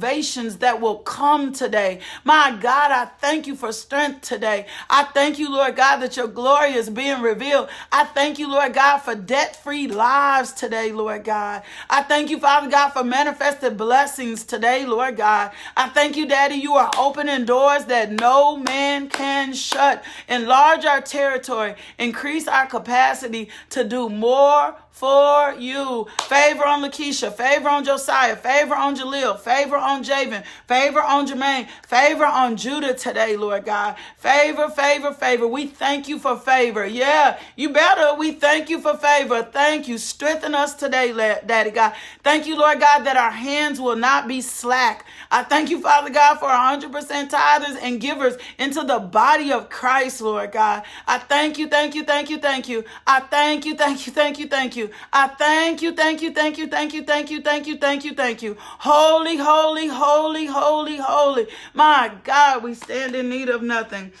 [0.00, 2.00] salvations that will come today.
[2.24, 4.66] My God, I thank you for strength today.
[4.88, 7.68] I thank you, Lord God, that your glory is being revealed.
[7.92, 11.62] I thank you, Lord God, for debt free lives today, Lord God.
[11.90, 15.52] I thank you, Father God, for manifested blessings today, Lord God.
[15.76, 20.02] I thank you, Daddy, you are opening doors that no man can shut.
[20.28, 26.06] Enlarge our territory, increase our capacity to do more for you.
[26.22, 31.68] Favor on Lakeisha, favor on Josiah, favor on Jaleel, favor on Javen, favor on Jermaine,
[31.86, 33.96] favor on Judah today, Lord God.
[34.18, 35.46] Favor, favor, favor.
[35.46, 36.86] We thank you for favor.
[36.86, 38.14] Yeah, you better.
[38.18, 39.42] We thank you for favor.
[39.42, 39.98] Thank you.
[39.98, 41.12] Strengthen us today,
[41.46, 41.94] Daddy God.
[42.22, 45.06] Thank you, Lord God, that our hands will not be slack.
[45.30, 50.20] I thank you, Father God, for 100% tithers and givers into the body of Christ,
[50.20, 50.82] Lord God.
[51.06, 52.84] I thank you, thank you, thank you, thank you.
[53.06, 54.79] I thank you, thank you, thank you, thank you.
[55.12, 58.14] I thank you, thank you, thank you, thank you, thank you, thank you, thank you,
[58.14, 58.56] thank you.
[58.60, 61.46] Holy, holy, holy, holy, holy.
[61.74, 64.12] My God, we stand in need of nothing.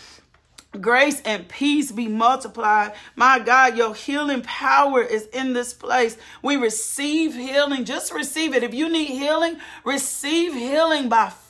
[0.80, 2.92] Grace and peace be multiplied.
[3.16, 6.16] My God, your healing power is in this place.
[6.42, 7.84] We receive healing.
[7.84, 8.62] Just receive it.
[8.62, 11.49] If you need healing, receive healing by faith.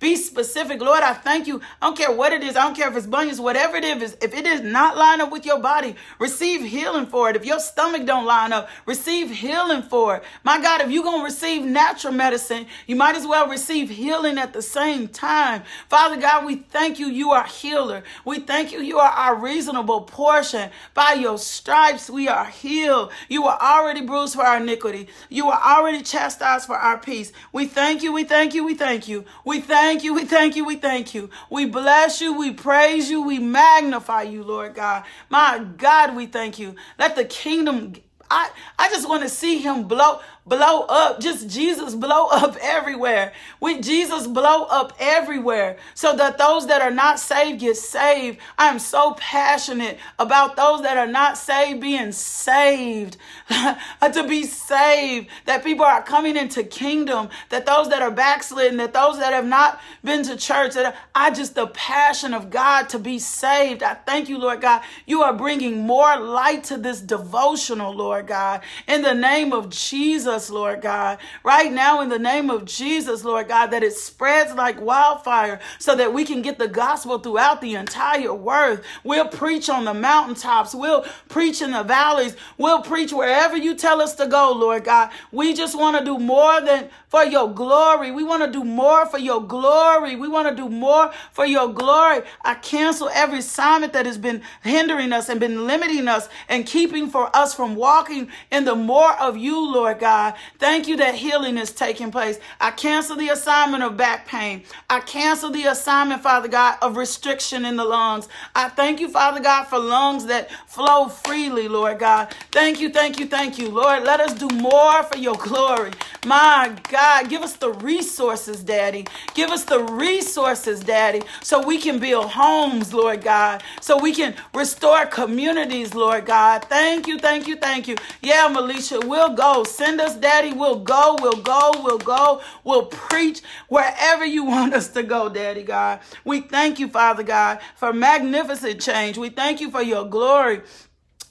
[0.00, 0.80] Be specific.
[0.80, 1.60] Lord, I thank you.
[1.82, 2.56] I don't care what it is.
[2.56, 4.16] I don't care if it's bunions, whatever it is.
[4.22, 7.36] If it is not line up with your body, receive healing for it.
[7.36, 10.22] If your stomach don't line up, receive healing for it.
[10.44, 14.38] My God, if you're going to receive natural medicine, you might as well receive healing
[14.38, 15.62] at the same time.
[15.88, 17.06] Father God, we thank you.
[17.08, 18.04] You are healer.
[18.24, 18.80] We thank you.
[18.80, 20.70] You are our reasonable portion.
[20.94, 23.12] By your stripes, we are healed.
[23.28, 25.08] You are already bruised for our iniquity.
[25.28, 27.32] You are already chastised for our peace.
[27.52, 28.12] We thank you.
[28.12, 28.64] We thank you.
[28.64, 29.17] We thank you.
[29.44, 30.14] We thank you.
[30.14, 30.64] We thank you.
[30.64, 31.30] We thank you.
[31.50, 32.38] We bless you.
[32.38, 33.22] We praise you.
[33.22, 35.04] We magnify you, Lord God.
[35.30, 36.74] My God, we thank you.
[36.98, 37.94] Let the kingdom
[38.30, 43.32] I, I just want to see him blow blow up, just Jesus blow up everywhere.
[43.60, 48.38] With Jesus blow up everywhere so that those that are not saved get saved.
[48.56, 53.16] I am so passionate about those that are not saved being saved,
[53.50, 58.92] to be saved, that people are coming into kingdom, that those that are backslidden, that
[58.92, 62.98] those that have not been to church, that I just the passion of God to
[62.98, 63.82] be saved.
[63.82, 64.82] I thank you, Lord God.
[65.06, 68.62] You are bringing more light to this devotional, Lord God.
[68.86, 71.18] In the name of Jesus, us, Lord God.
[71.42, 75.96] Right now, in the name of Jesus, Lord God, that it spreads like wildfire so
[75.96, 78.82] that we can get the gospel throughout the entire world.
[79.02, 80.76] We'll preach on the mountaintops.
[80.76, 82.36] We'll preach in the valleys.
[82.56, 85.10] We'll preach wherever you tell us to go, Lord God.
[85.32, 88.12] We just want to do more than for your glory.
[88.12, 90.14] We want to do more for your glory.
[90.14, 92.20] We want to do more for your glory.
[92.44, 97.08] I cancel every assignment that has been hindering us and been limiting us and keeping
[97.10, 100.27] for us from walking in the more of you, Lord God.
[100.30, 100.38] God.
[100.58, 102.38] Thank you that healing is taking place.
[102.60, 104.64] I cancel the assignment of back pain.
[104.90, 108.28] I cancel the assignment, Father God, of restriction in the lungs.
[108.54, 112.34] I thank you, Father God, for lungs that flow freely, Lord God.
[112.52, 114.04] Thank you, thank you, thank you, Lord.
[114.04, 115.92] Let us do more for your glory.
[116.26, 119.06] My God, give us the resources, Daddy.
[119.34, 124.34] Give us the resources, Daddy, so we can build homes, Lord God, so we can
[124.54, 126.64] restore communities, Lord God.
[126.64, 127.96] Thank you, thank you, thank you.
[128.22, 129.64] Yeah, Melisha, we'll go.
[129.64, 130.52] Send us Daddy.
[130.52, 135.62] We'll go, we'll go, we'll go, we'll preach wherever you want us to go, Daddy
[135.62, 136.00] God.
[136.24, 139.18] We thank you, Father God, for magnificent change.
[139.18, 140.62] We thank you for your glory.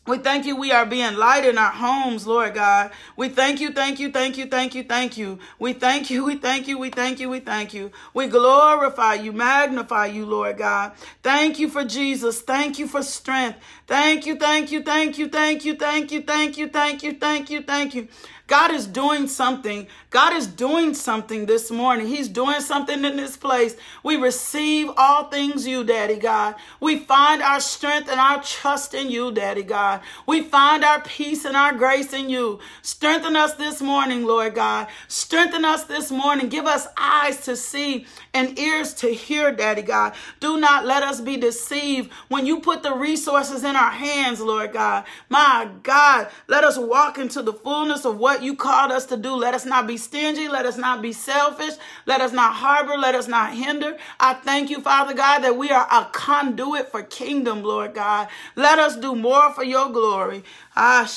[0.07, 0.55] We thank you.
[0.55, 2.91] We are being light in our homes, Lord God.
[3.17, 5.39] We thank you, thank you, thank you, thank you, thank you.
[5.59, 7.91] We thank you, we thank you, we thank you, we thank you.
[8.13, 10.93] We glorify you, magnify you, Lord God.
[11.23, 12.41] Thank you for Jesus.
[12.41, 13.59] Thank you for strength.
[13.87, 17.49] Thank you, thank you, thank you, thank you, thank you, thank you, thank you, thank
[17.49, 18.07] you, thank you.
[18.47, 19.87] God is doing something.
[20.09, 22.07] God is doing something this morning.
[22.07, 23.75] He's doing something in this place.
[24.03, 26.55] We receive all things you, Daddy God.
[26.79, 30.01] We find our strength and our trust in you, Daddy God.
[30.25, 32.59] We find our peace and our grace in you.
[32.81, 34.87] Strengthen us this morning, Lord God.
[35.09, 36.47] Strengthen us this morning.
[36.47, 38.05] Give us eyes to see
[38.37, 40.13] and ears to hear, Daddy God.
[40.39, 44.73] Do not let us be deceived when you put the resources in our hands, Lord
[44.73, 45.05] God.
[45.29, 49.33] My God, let us walk into the fullness of what you called us to do.
[49.33, 50.47] Let us not be stingy.
[50.47, 51.73] Let us not be selfish.
[52.05, 52.97] Let us not harbor.
[52.97, 53.97] Let us not hinder.
[54.19, 58.27] I thank you, Father God, that we are a conduit for kingdom, Lord God.
[58.55, 60.43] Let us do more for your glory.
[60.75, 61.09] Ah.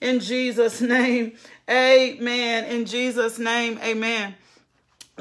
[0.00, 1.32] In Jesus' name,
[1.70, 2.64] amen.
[2.64, 4.34] In Jesus' name, amen.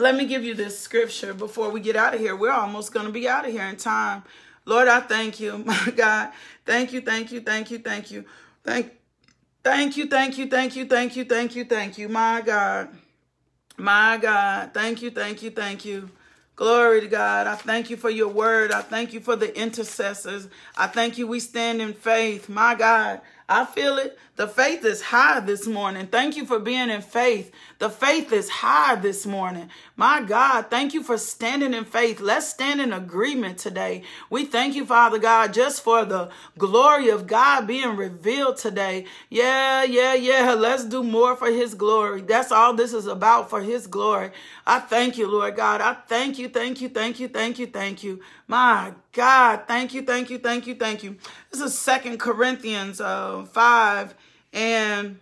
[0.02, 2.36] Let me give you this scripture before we get out of here.
[2.36, 4.24] We're almost going to be out of here in time.
[4.66, 6.32] Lord, I thank you, my God.
[6.66, 8.26] Thank you, thank you, thank you, thank you.
[8.64, 8.92] Thank
[9.64, 12.90] Thank you, thank you, thank you, thank you, thank you, thank you, my God.
[13.78, 14.74] My God.
[14.74, 16.10] Thank you, thank you, thank you.
[16.56, 17.46] Glory to God.
[17.46, 18.72] I thank you for your word.
[18.72, 20.48] I thank you for the intercessors.
[20.76, 21.28] I thank you.
[21.28, 22.50] We stand in faith.
[22.50, 23.22] My God.
[23.52, 24.18] I feel it.
[24.38, 26.08] The faith is high this morning.
[26.08, 27.52] Thank you for being in faith.
[27.80, 29.70] The faith is high this morning.
[29.98, 32.20] My God, thank you for standing in faith.
[32.22, 34.04] Let's stand in agreement today.
[34.32, 39.06] We thank you, Father God, just for the glory of God being revealed today.
[39.30, 40.54] Yeah, yeah, yeah.
[40.54, 42.22] Let's do more for his glory.
[42.22, 44.32] That's all this is about for his glory.
[44.66, 45.82] I thank you, Lord God.
[45.82, 48.22] I thank you, thank you, thank you, thank you, thank you.
[48.52, 51.16] My God, thank you, thank you, thank you, thank you.
[51.52, 54.14] This is Second Corinthians uh, 5
[54.52, 55.20] and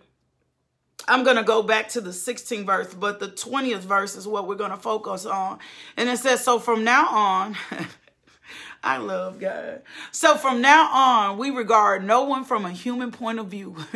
[1.06, 4.48] I'm going to go back to the 16th verse, but the 20th verse is what
[4.48, 5.60] we're going to focus on.
[5.96, 7.56] And it says, So from now on,
[8.82, 9.82] I love God.
[10.10, 13.76] So from now on, we regard no one from a human point of view.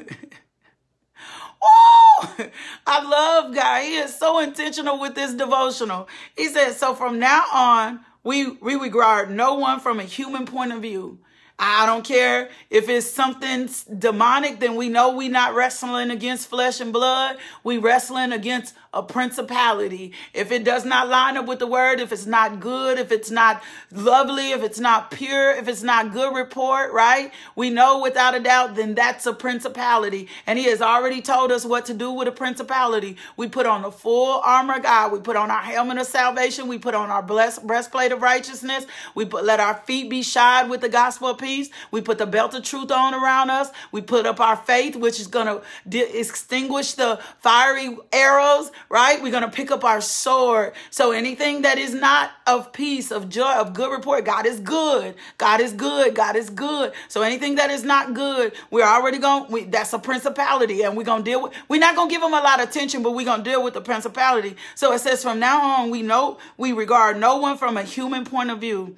[2.86, 3.82] I love God.
[3.82, 6.06] He is so intentional with this devotional.
[6.36, 10.72] He says, So from now on, we, we regard no one from a human point
[10.72, 11.18] of view.
[11.56, 16.80] I don't care if it's something demonic, then we know we're not wrestling against flesh
[16.80, 17.36] and blood.
[17.62, 20.12] We wrestling against a principality.
[20.32, 23.30] If it does not line up with the word, if it's not good, if it's
[23.30, 27.32] not lovely, if it's not pure, if it's not good report, right?
[27.56, 30.28] We know without a doubt, then that's a principality.
[30.46, 33.16] And he has already told us what to do with a principality.
[33.36, 35.12] We put on the full armor of God.
[35.12, 36.68] We put on our helmet of salvation.
[36.68, 38.86] We put on our blessed breastplate of righteousness.
[39.14, 41.68] We put, let our feet be shod with the gospel of peace.
[41.90, 43.70] We put the belt of truth on around us.
[43.90, 49.22] We put up our faith, which is going to di- extinguish the fiery arrows, right?
[49.22, 50.72] We're going to pick up our sword.
[50.90, 55.14] So anything that is not of peace, of joy, of good report, God is good.
[55.38, 56.14] God is good.
[56.14, 56.92] God is good.
[57.08, 61.04] So anything that is not good, we're already going, we, that's a principality and we're
[61.04, 63.12] going to deal with, we're not going to give them a lot of attention, but
[63.12, 64.56] we're going to deal with the principality.
[64.74, 68.24] So it says from now on, we know, we regard no one from a human
[68.24, 68.96] point of view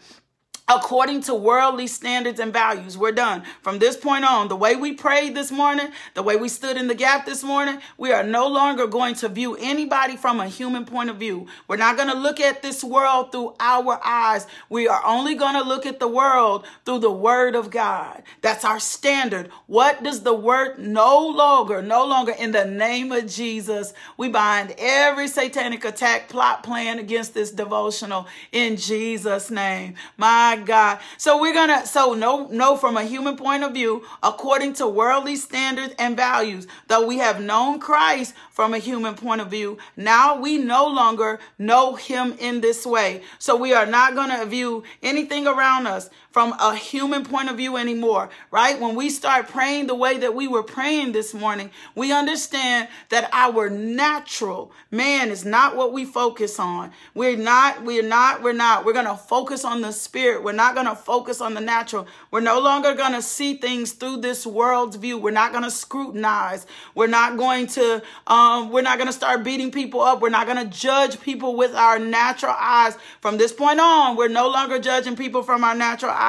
[0.69, 2.99] according to worldly standards and values.
[2.99, 3.45] We're done.
[3.62, 6.89] From this point on, the way we prayed this morning, the way we stood in
[6.89, 10.85] the gap this morning, we are no longer going to view anybody from a human
[10.85, 11.47] point of view.
[11.69, 14.49] We're not going to look at this world through our eyes.
[14.69, 18.25] We are only going to look at the world through the word of God.
[18.43, 19.51] That's our standard.
[19.67, 24.75] What does the word no longer, no longer in the name of Jesus, we bind
[24.79, 29.95] every satanic attack, plot, plan against this devotional in Jesus' name.
[30.17, 31.01] My God.
[31.19, 34.87] So we're going to, so no, no, from a human point of view, according to
[34.87, 39.79] worldly standards and values, though we have known Christ from a human point of view,
[39.97, 43.23] now we no longer know him in this way.
[43.39, 47.57] So we are not going to view anything around us from a human point of
[47.57, 48.78] view anymore, right?
[48.78, 53.30] When we start praying the way that we were praying this morning, we understand that
[53.32, 56.93] our natural man is not what we focus on.
[57.14, 58.84] We're not, we're not, we're not.
[58.84, 60.45] We're going to focus on the spirit.
[60.45, 62.07] We're not going to focus on the natural.
[62.30, 65.16] We're no longer going to see things through this world's view.
[65.16, 66.66] We're not going to scrutinize.
[66.95, 70.20] We're not going to, um, we're not going to start beating people up.
[70.20, 72.95] We're not going to judge people with our natural eyes.
[73.22, 76.26] From this point on, we're no longer judging people from our natural eyes.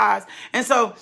[0.54, 0.96] And so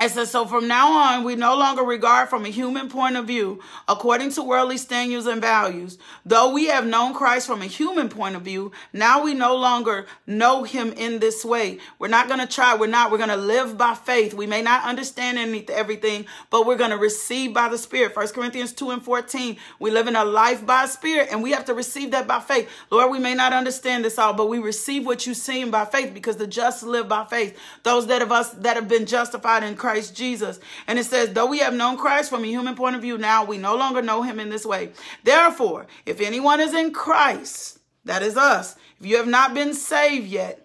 [0.00, 3.26] it says, so from now on, we no longer regard from a human point of
[3.26, 5.98] view, according to worldly standards and values.
[6.24, 10.06] Though we have known Christ from a human point of view, now we no longer
[10.26, 11.78] know him in this way.
[11.98, 12.74] We're not going to try.
[12.74, 13.10] We're not.
[13.10, 14.32] We're going to live by faith.
[14.32, 15.38] We may not understand
[15.68, 18.14] everything, but we're going to receive by the Spirit.
[18.14, 19.58] First Corinthians 2 and 14.
[19.80, 22.70] We live in a life by Spirit, and we have to receive that by faith.
[22.90, 26.14] Lord, we may not understand this all, but we receive what you see by faith
[26.14, 27.58] because the just live by faith.
[27.82, 30.60] Those that of us that have been justified in Christ Christ Jesus.
[30.86, 33.44] And it says, though we have known Christ from a human point of view, now
[33.44, 34.90] we no longer know him in this way.
[35.24, 38.76] Therefore, if anyone is in Christ, that is us.
[39.00, 40.64] If you have not been saved yet,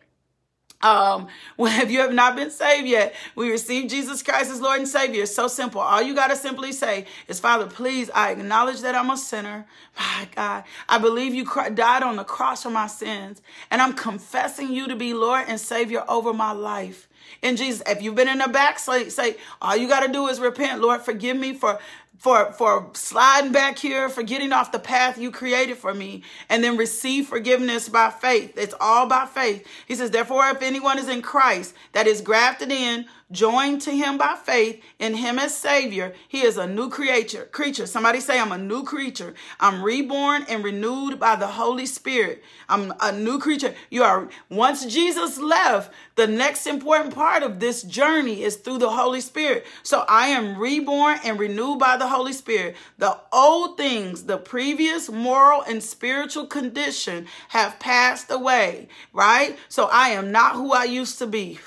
[0.82, 4.88] um, if you have not been saved yet, we receive Jesus Christ as Lord and
[4.88, 5.24] Savior.
[5.24, 5.82] It's so simple.
[5.82, 9.66] All you got to simply say is, Father, please, I acknowledge that I'm a sinner.
[9.98, 14.72] My God, I believe you died on the cross for my sins, and I'm confessing
[14.72, 17.10] you to be Lord and Savior over my life.
[17.42, 20.40] In Jesus, if you've been in the backslide, say, all you got to do is
[20.40, 20.82] repent.
[20.82, 21.80] Lord, forgive me for
[22.18, 26.64] for for sliding back here, for getting off the path you created for me, and
[26.64, 28.58] then receive forgiveness by faith.
[28.58, 29.68] It's all by faith.
[29.86, 34.18] He says, therefore, if anyone is in Christ, that is grafted in, joined to him
[34.18, 37.88] by faith in him as savior he is a new creature creature.
[37.88, 39.34] Somebody say i'm a new creature.
[39.60, 42.44] I'm reborn and renewed by the holy spirit.
[42.70, 43.74] I'm a new creature.
[43.90, 48.92] You are once jesus left the next important part of this journey is through the
[48.92, 49.66] holy spirit.
[49.82, 52.76] So i am reborn and renewed by the holy spirit.
[53.00, 59.58] The old things the previous moral and spiritual condition have passed away right?
[59.68, 61.60] So i am not who i used to be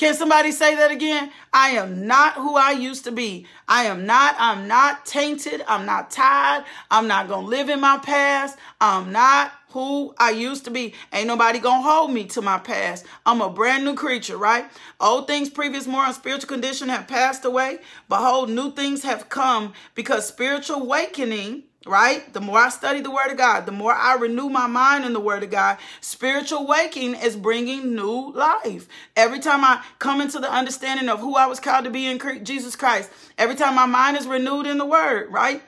[0.00, 1.30] can somebody say that again?
[1.52, 3.46] I am not who I used to be.
[3.68, 5.62] I am not, I'm not tainted.
[5.68, 6.64] I'm not tired.
[6.90, 8.56] I'm not going to live in my past.
[8.80, 10.94] I'm not who I used to be.
[11.12, 13.04] Ain't nobody gonna hold me to my past.
[13.26, 14.64] I'm a brand new creature, right?
[14.98, 17.80] Old things, previous moral and spiritual condition have passed away.
[18.08, 22.30] Behold, new things have come because spiritual awakening right?
[22.32, 25.12] The more I study the Word of God, the more I renew my mind in
[25.12, 28.86] the Word of God, spiritual waking is bringing new life.
[29.16, 32.20] Every time I come into the understanding of who I was called to be in
[32.44, 35.62] Jesus Christ, every time my mind is renewed in the Word, right?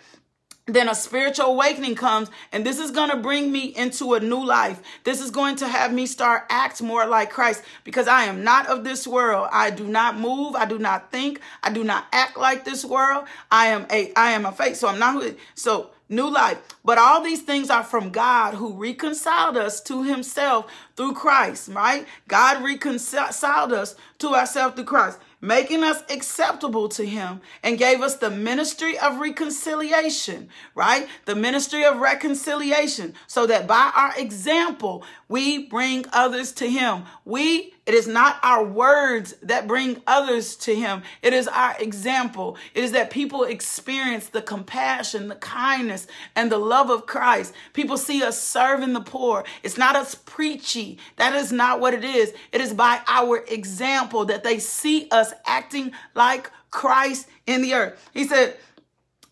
[0.67, 4.45] then a spiritual awakening comes and this is going to bring me into a new
[4.45, 8.45] life this is going to have me start act more like christ because i am
[8.45, 12.07] not of this world i do not move i do not think i do not
[12.13, 15.35] act like this world i am a i am a faith so i'm not who
[15.57, 16.59] so new life.
[16.85, 22.07] But all these things are from God who reconciled us to himself through Christ, right?
[22.29, 28.17] God reconciled us to ourselves through Christ making us acceptable to him and gave us
[28.17, 31.09] the ministry of reconciliation, right?
[31.27, 37.05] The ministry of reconciliation so that by our example, we bring others to him.
[37.25, 41.03] We, it is not our words that bring others to him.
[41.21, 42.57] It is our example.
[42.75, 46.07] It is that people experience the compassion, the kindness,
[46.37, 47.53] and the love of Christ.
[47.73, 49.45] People see us serving the poor.
[49.65, 50.99] It's not us preachy.
[51.17, 52.33] That is not what it is.
[52.53, 58.11] It is by our example that they see us acting like Christ in the earth.
[58.15, 58.57] He said,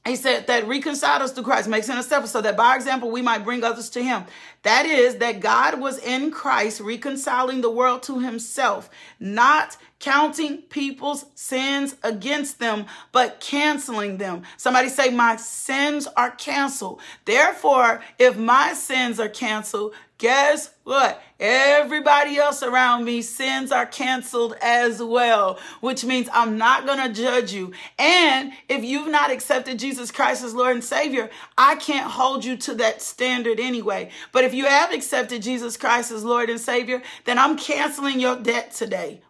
[0.06, 3.44] he said that reconciled us to Christ, makes step so that by example we might
[3.44, 4.24] bring others to him.
[4.62, 8.88] That is, that God was in Christ reconciling the world to himself,
[9.18, 14.42] not counting people's sins against them, but canceling them.
[14.56, 17.00] Somebody say, My sins are canceled.
[17.26, 21.20] Therefore, if my sins are canceled, guess what?
[21.40, 27.20] Everybody else around me, sins are canceled as well, which means I'm not going to
[27.20, 27.72] judge you.
[27.98, 32.58] And if you've not accepted Jesus Christ as Lord and Savior, I can't hold you
[32.58, 34.10] to that standard anyway.
[34.30, 38.36] But if you have accepted Jesus Christ as Lord and Savior, then I'm canceling your
[38.36, 39.22] debt today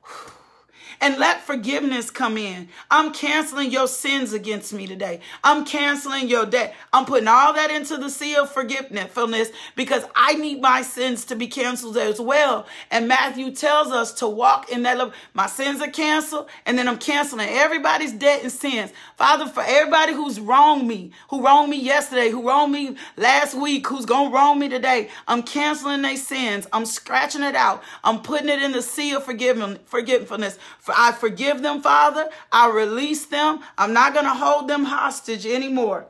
[1.01, 2.69] and let forgiveness come in.
[2.91, 5.21] I'm canceling your sins against me today.
[5.43, 6.75] I'm canceling your debt.
[6.93, 11.37] I'm putting all that into the sea of forgiveness because I need my sins to
[11.37, 12.67] be canceled as well.
[12.91, 15.15] And Matthew tells us to walk in that love.
[15.35, 18.93] My sins are canceled, and then I'm canceling everybody's debt and sins.
[19.17, 23.87] Father, for everybody who's wronged me, who wronged me yesterday, who wronged me last week,
[23.87, 26.67] who's gonna wrong me today, I'm canceling their sins.
[26.73, 27.83] I'm scratching it out.
[28.05, 30.59] I'm putting it in the sea of forgiveness.
[30.97, 32.29] I forgive them, Father.
[32.53, 33.61] I release them.
[33.79, 36.07] I'm not going to hold them hostage anymore.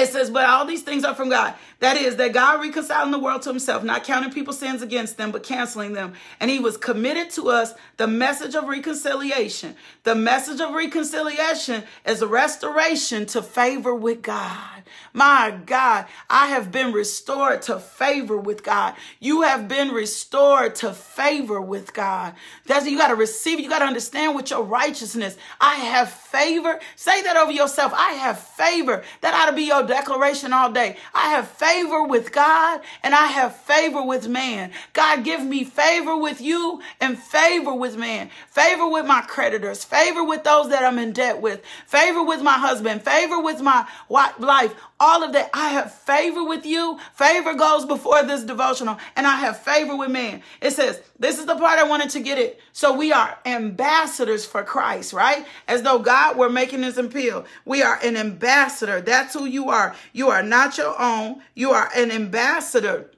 [0.00, 1.54] It says, but all these things are from God.
[1.80, 5.30] That is, that God reconciling the world to himself, not counting people's sins against them,
[5.30, 6.12] but canceling them.
[6.38, 9.76] And he was committed to us the message of reconciliation.
[10.04, 14.82] The message of reconciliation is a restoration to favor with God.
[15.12, 18.94] My God, I have been restored to favor with God.
[19.18, 22.34] You have been restored to favor with God.
[22.66, 23.60] That's you got to receive.
[23.60, 25.36] You got to understand with your righteousness.
[25.60, 26.78] I have favor.
[26.96, 27.92] Say that over yourself.
[27.94, 29.02] I have favor.
[29.20, 30.96] That ought to be your declaration all day.
[31.14, 34.70] I have favor with God and I have favor with man.
[34.94, 38.30] God, give me favor with you and favor with man.
[38.50, 42.58] Favor with my creditors, favor with those that I'm in debt with, favor with my
[42.58, 44.74] husband, favor with my wife.
[45.00, 45.50] all of that.
[45.54, 46.98] I have favor with you.
[47.14, 50.42] Favor goes before this devotional, and I have favor with man.
[50.60, 52.60] It says, this is the part I wanted to get it.
[52.72, 55.46] So we are ambassadors for Christ, right?
[55.68, 57.44] As though God were making this appeal.
[57.66, 59.02] We are an ambassador.
[59.02, 59.94] That's who you are.
[60.14, 61.42] You are not your own.
[61.54, 63.10] You are an ambassador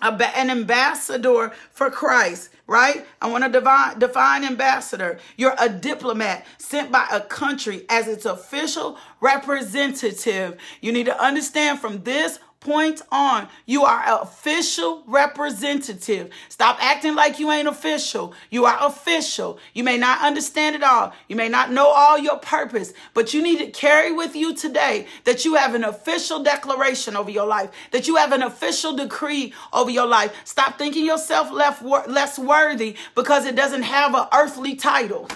[0.00, 3.04] an ambassador for Christ, right?
[3.20, 5.18] I want to define, define ambassador.
[5.36, 10.58] You're a diplomat sent by a country as its official representative.
[10.80, 16.30] You need to understand from this point on, you are official representative.
[16.48, 18.34] Stop acting like you ain't official.
[18.50, 19.58] You are official.
[19.74, 21.12] You may not understand it all.
[21.28, 25.06] You may not know all your purpose, but you need to carry with you today
[25.24, 29.54] that you have an official declaration over your life, that you have an official decree
[29.72, 30.34] over your life.
[30.44, 35.28] Stop thinking yourself less worthy because it doesn't have an earthly title.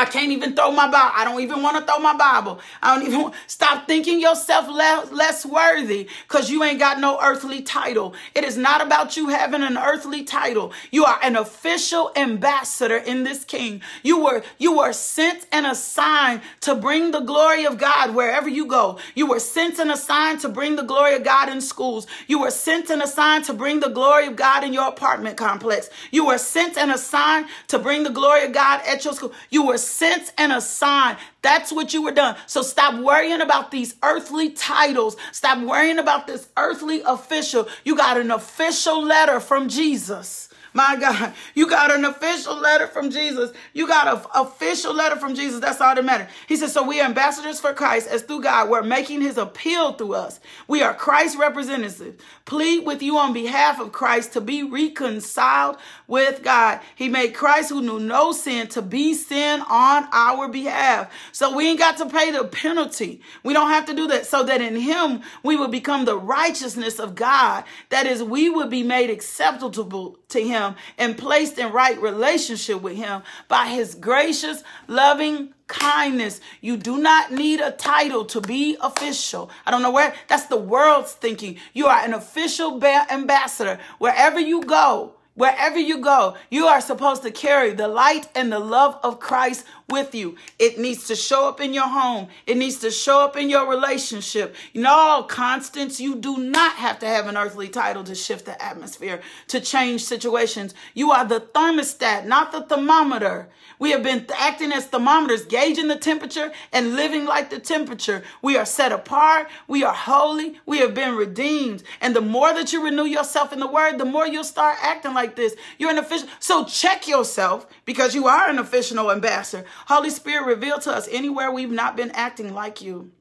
[0.00, 1.12] I can't even throw my Bible.
[1.14, 2.58] I don't even want to throw my Bible.
[2.82, 7.18] I don't even want, stop thinking yourself less, less worthy because you ain't got no
[7.22, 8.14] earthly title.
[8.34, 10.72] It is not about you having an earthly title.
[10.90, 13.82] You are an official ambassador in this king.
[14.02, 18.64] You were you were sent and assigned to bring the glory of God wherever you
[18.64, 18.98] go.
[19.14, 22.06] You were sent and assigned to bring the glory of God in schools.
[22.26, 25.90] You were sent and assigned to bring the glory of God in your apartment complex.
[26.10, 29.34] You were sent and assigned to bring the glory of God at your school.
[29.50, 31.16] You were sense and a sign.
[31.42, 32.36] That's what you were done.
[32.46, 35.16] So stop worrying about these earthly titles.
[35.32, 37.68] Stop worrying about this earthly official.
[37.84, 40.49] You got an official letter from Jesus.
[40.72, 43.50] My God, you got an official letter from Jesus.
[43.72, 45.60] You got an official letter from Jesus.
[45.60, 46.28] That's all that matters.
[46.46, 49.94] He says, So we are ambassadors for Christ as through God, we're making his appeal
[49.94, 50.38] through us.
[50.68, 52.22] We are Christ's representatives.
[52.44, 56.80] Plead with you on behalf of Christ to be reconciled with God.
[56.94, 61.12] He made Christ, who knew no sin, to be sin on our behalf.
[61.32, 63.22] So we ain't got to pay the penalty.
[63.42, 64.26] We don't have to do that.
[64.26, 67.64] So that in him we will become the righteousness of God.
[67.88, 72.82] That is, we would be made acceptable to him him and placed in right relationship
[72.82, 76.40] with him by his gracious, loving kindness.
[76.60, 79.50] You do not need a title to be official.
[79.66, 81.58] I don't know where that's the world's thinking.
[81.72, 85.14] You are an official ba- ambassador wherever you go.
[85.34, 89.64] Wherever you go, you are supposed to carry the light and the love of Christ
[89.88, 90.36] with you.
[90.58, 92.28] It needs to show up in your home.
[92.46, 94.56] It needs to show up in your relationship.
[94.74, 99.20] Know, Constance, you do not have to have an earthly title to shift the atmosphere,
[99.48, 100.74] to change situations.
[100.94, 103.48] You are the thermostat, not the thermometer.
[103.78, 108.22] We have been acting as thermometers, gauging the temperature and living like the temperature.
[108.42, 109.48] We are set apart.
[109.68, 110.60] We are holy.
[110.66, 111.82] We have been redeemed.
[112.00, 115.14] And the more that you renew yourself in the word, the more you'll start acting
[115.14, 115.54] like this.
[115.78, 116.28] You're an official.
[116.38, 119.66] So check yourself because you are an official ambassador.
[119.86, 123.12] Holy Spirit, reveal to us anywhere we've not been acting like you.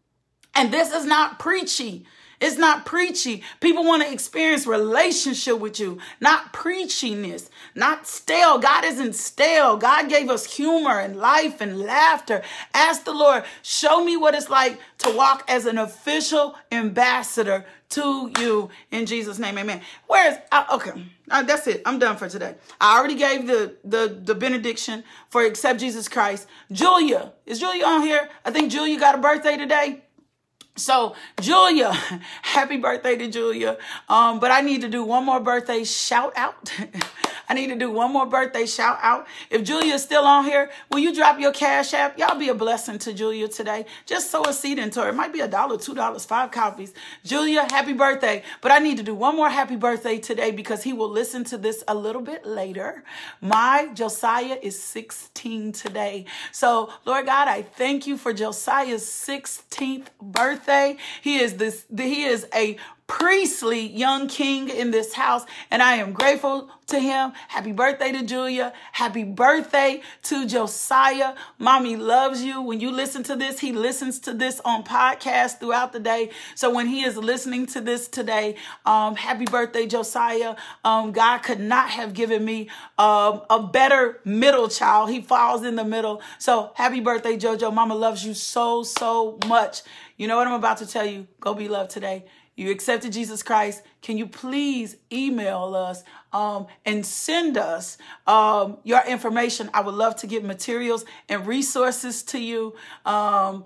[0.56, 2.06] And this is not preachy.
[2.42, 3.44] It's not preachy.
[3.60, 8.60] People want to experience relationship with you, not preachiness, not stale.
[8.60, 9.78] God isn't stale.
[9.78, 12.42] God gave us humor and life and laughter.
[12.74, 18.32] Ask the Lord, show me what it's like to walk as an official ambassador to
[18.40, 19.58] you in Jesus' name.
[19.58, 19.82] Amen.
[20.08, 21.06] Where's uh, okay?
[21.30, 21.82] Uh, that's it.
[21.86, 22.56] I'm done for today.
[22.80, 26.48] I already gave the the the benediction for accept Jesus Christ.
[26.72, 28.30] Julia, is Julia on here?
[28.46, 30.04] I think Julia got a birthday today.
[30.80, 31.92] So, Julia,
[32.42, 33.78] happy birthday to Julia.
[34.08, 36.74] Um, but I need to do one more birthday shout out.
[37.50, 39.26] I need to do one more birthday shout out.
[39.50, 42.18] If Julia's still on here, will you drop your cash app?
[42.20, 43.86] Y'all be a blessing to Julia today.
[44.06, 45.10] Just sow a seed into her.
[45.10, 46.94] It might be a dollar, two dollars, five copies.
[47.26, 48.44] Julia, happy birthday.
[48.62, 51.58] But I need to do one more happy birthday today because he will listen to
[51.58, 53.04] this a little bit later.
[53.42, 56.26] My Josiah is 16 today.
[56.52, 60.98] So, Lord God, I thank you for Josiah's 16th birthday.
[61.22, 62.78] He is this, he is a
[63.10, 67.34] priestly young king in this house, and I am grateful to him.
[67.48, 68.72] Happy birthday to Julia.
[68.92, 71.36] Happy birthday to Josiah.
[71.58, 72.62] Mommy loves you.
[72.62, 76.30] When you listen to this, he listens to this on podcast throughout the day.
[76.56, 78.56] So when he is listening to this today,
[78.86, 80.56] um, happy birthday, Josiah.
[80.86, 85.10] Um, God could not have given me um, a better middle child.
[85.10, 86.22] He falls in the middle.
[86.38, 87.74] So happy birthday, JoJo.
[87.74, 89.82] Mama loves you so, so much.
[90.18, 91.28] You know what I'm about to tell you?
[91.40, 92.26] Go be loved today
[92.60, 96.04] you accepted Jesus Christ, can you please email us
[96.34, 97.98] um, and send us
[98.28, 99.70] um, your information?
[99.74, 102.76] I would love to give materials and resources to you.
[103.06, 103.64] Um,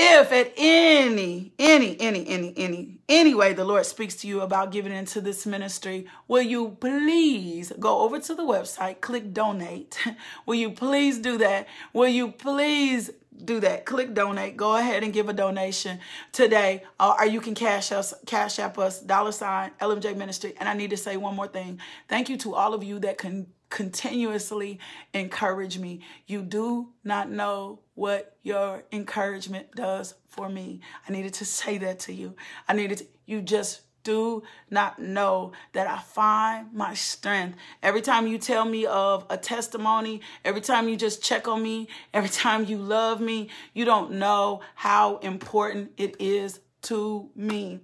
[0.00, 4.70] if at any, any, any, any, any, any way the Lord speaks to you about
[4.70, 9.98] giving into this ministry, will you please go over to the website, click donate?
[10.46, 11.66] Will you please do that?
[11.92, 13.10] Will you please
[13.44, 13.84] do that.
[13.84, 14.56] Click donate.
[14.56, 16.00] Go ahead and give a donation
[16.32, 20.54] today, uh, or you can cash us, cash app us, dollar sign LMJ Ministry.
[20.58, 21.80] And I need to say one more thing.
[22.08, 24.78] Thank you to all of you that can continuously
[25.12, 26.00] encourage me.
[26.26, 30.80] You do not know what your encouragement does for me.
[31.08, 32.34] I needed to say that to you.
[32.66, 37.58] I needed to, you just do not know that I find my strength.
[37.82, 41.88] Every time you tell me of a testimony, every time you just check on me,
[42.14, 47.80] every time you love me, you don't know how important it is to me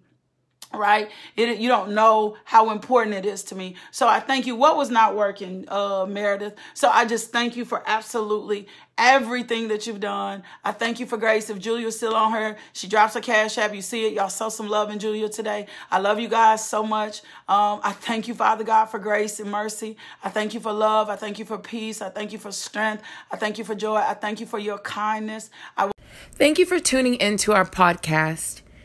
[0.79, 1.11] right?
[1.37, 3.77] It, you don't know how important it is to me.
[3.91, 4.57] So i thank you.
[4.57, 6.55] What was not working uh meredith?
[6.75, 8.66] So i just thank you for absolutely
[8.97, 10.45] everything that you've done.
[10.64, 11.51] I thank you for grace.
[11.51, 13.75] If julia's still on her she drops a cash app.
[13.75, 14.12] You see it.
[14.12, 15.66] Y'all sow some love in julia today.
[15.91, 17.22] I love you guys so much.
[17.49, 19.97] Um, i thank you father god for grace and mercy.
[20.22, 21.09] I thank you for love.
[21.09, 22.01] I thank you for peace.
[22.03, 23.03] I thank you for strength.
[23.31, 23.97] I thank you for joy.
[23.97, 25.51] I thank you for your kindness.
[25.77, 25.91] I-
[26.33, 28.64] Thank you for tuning into our podcast.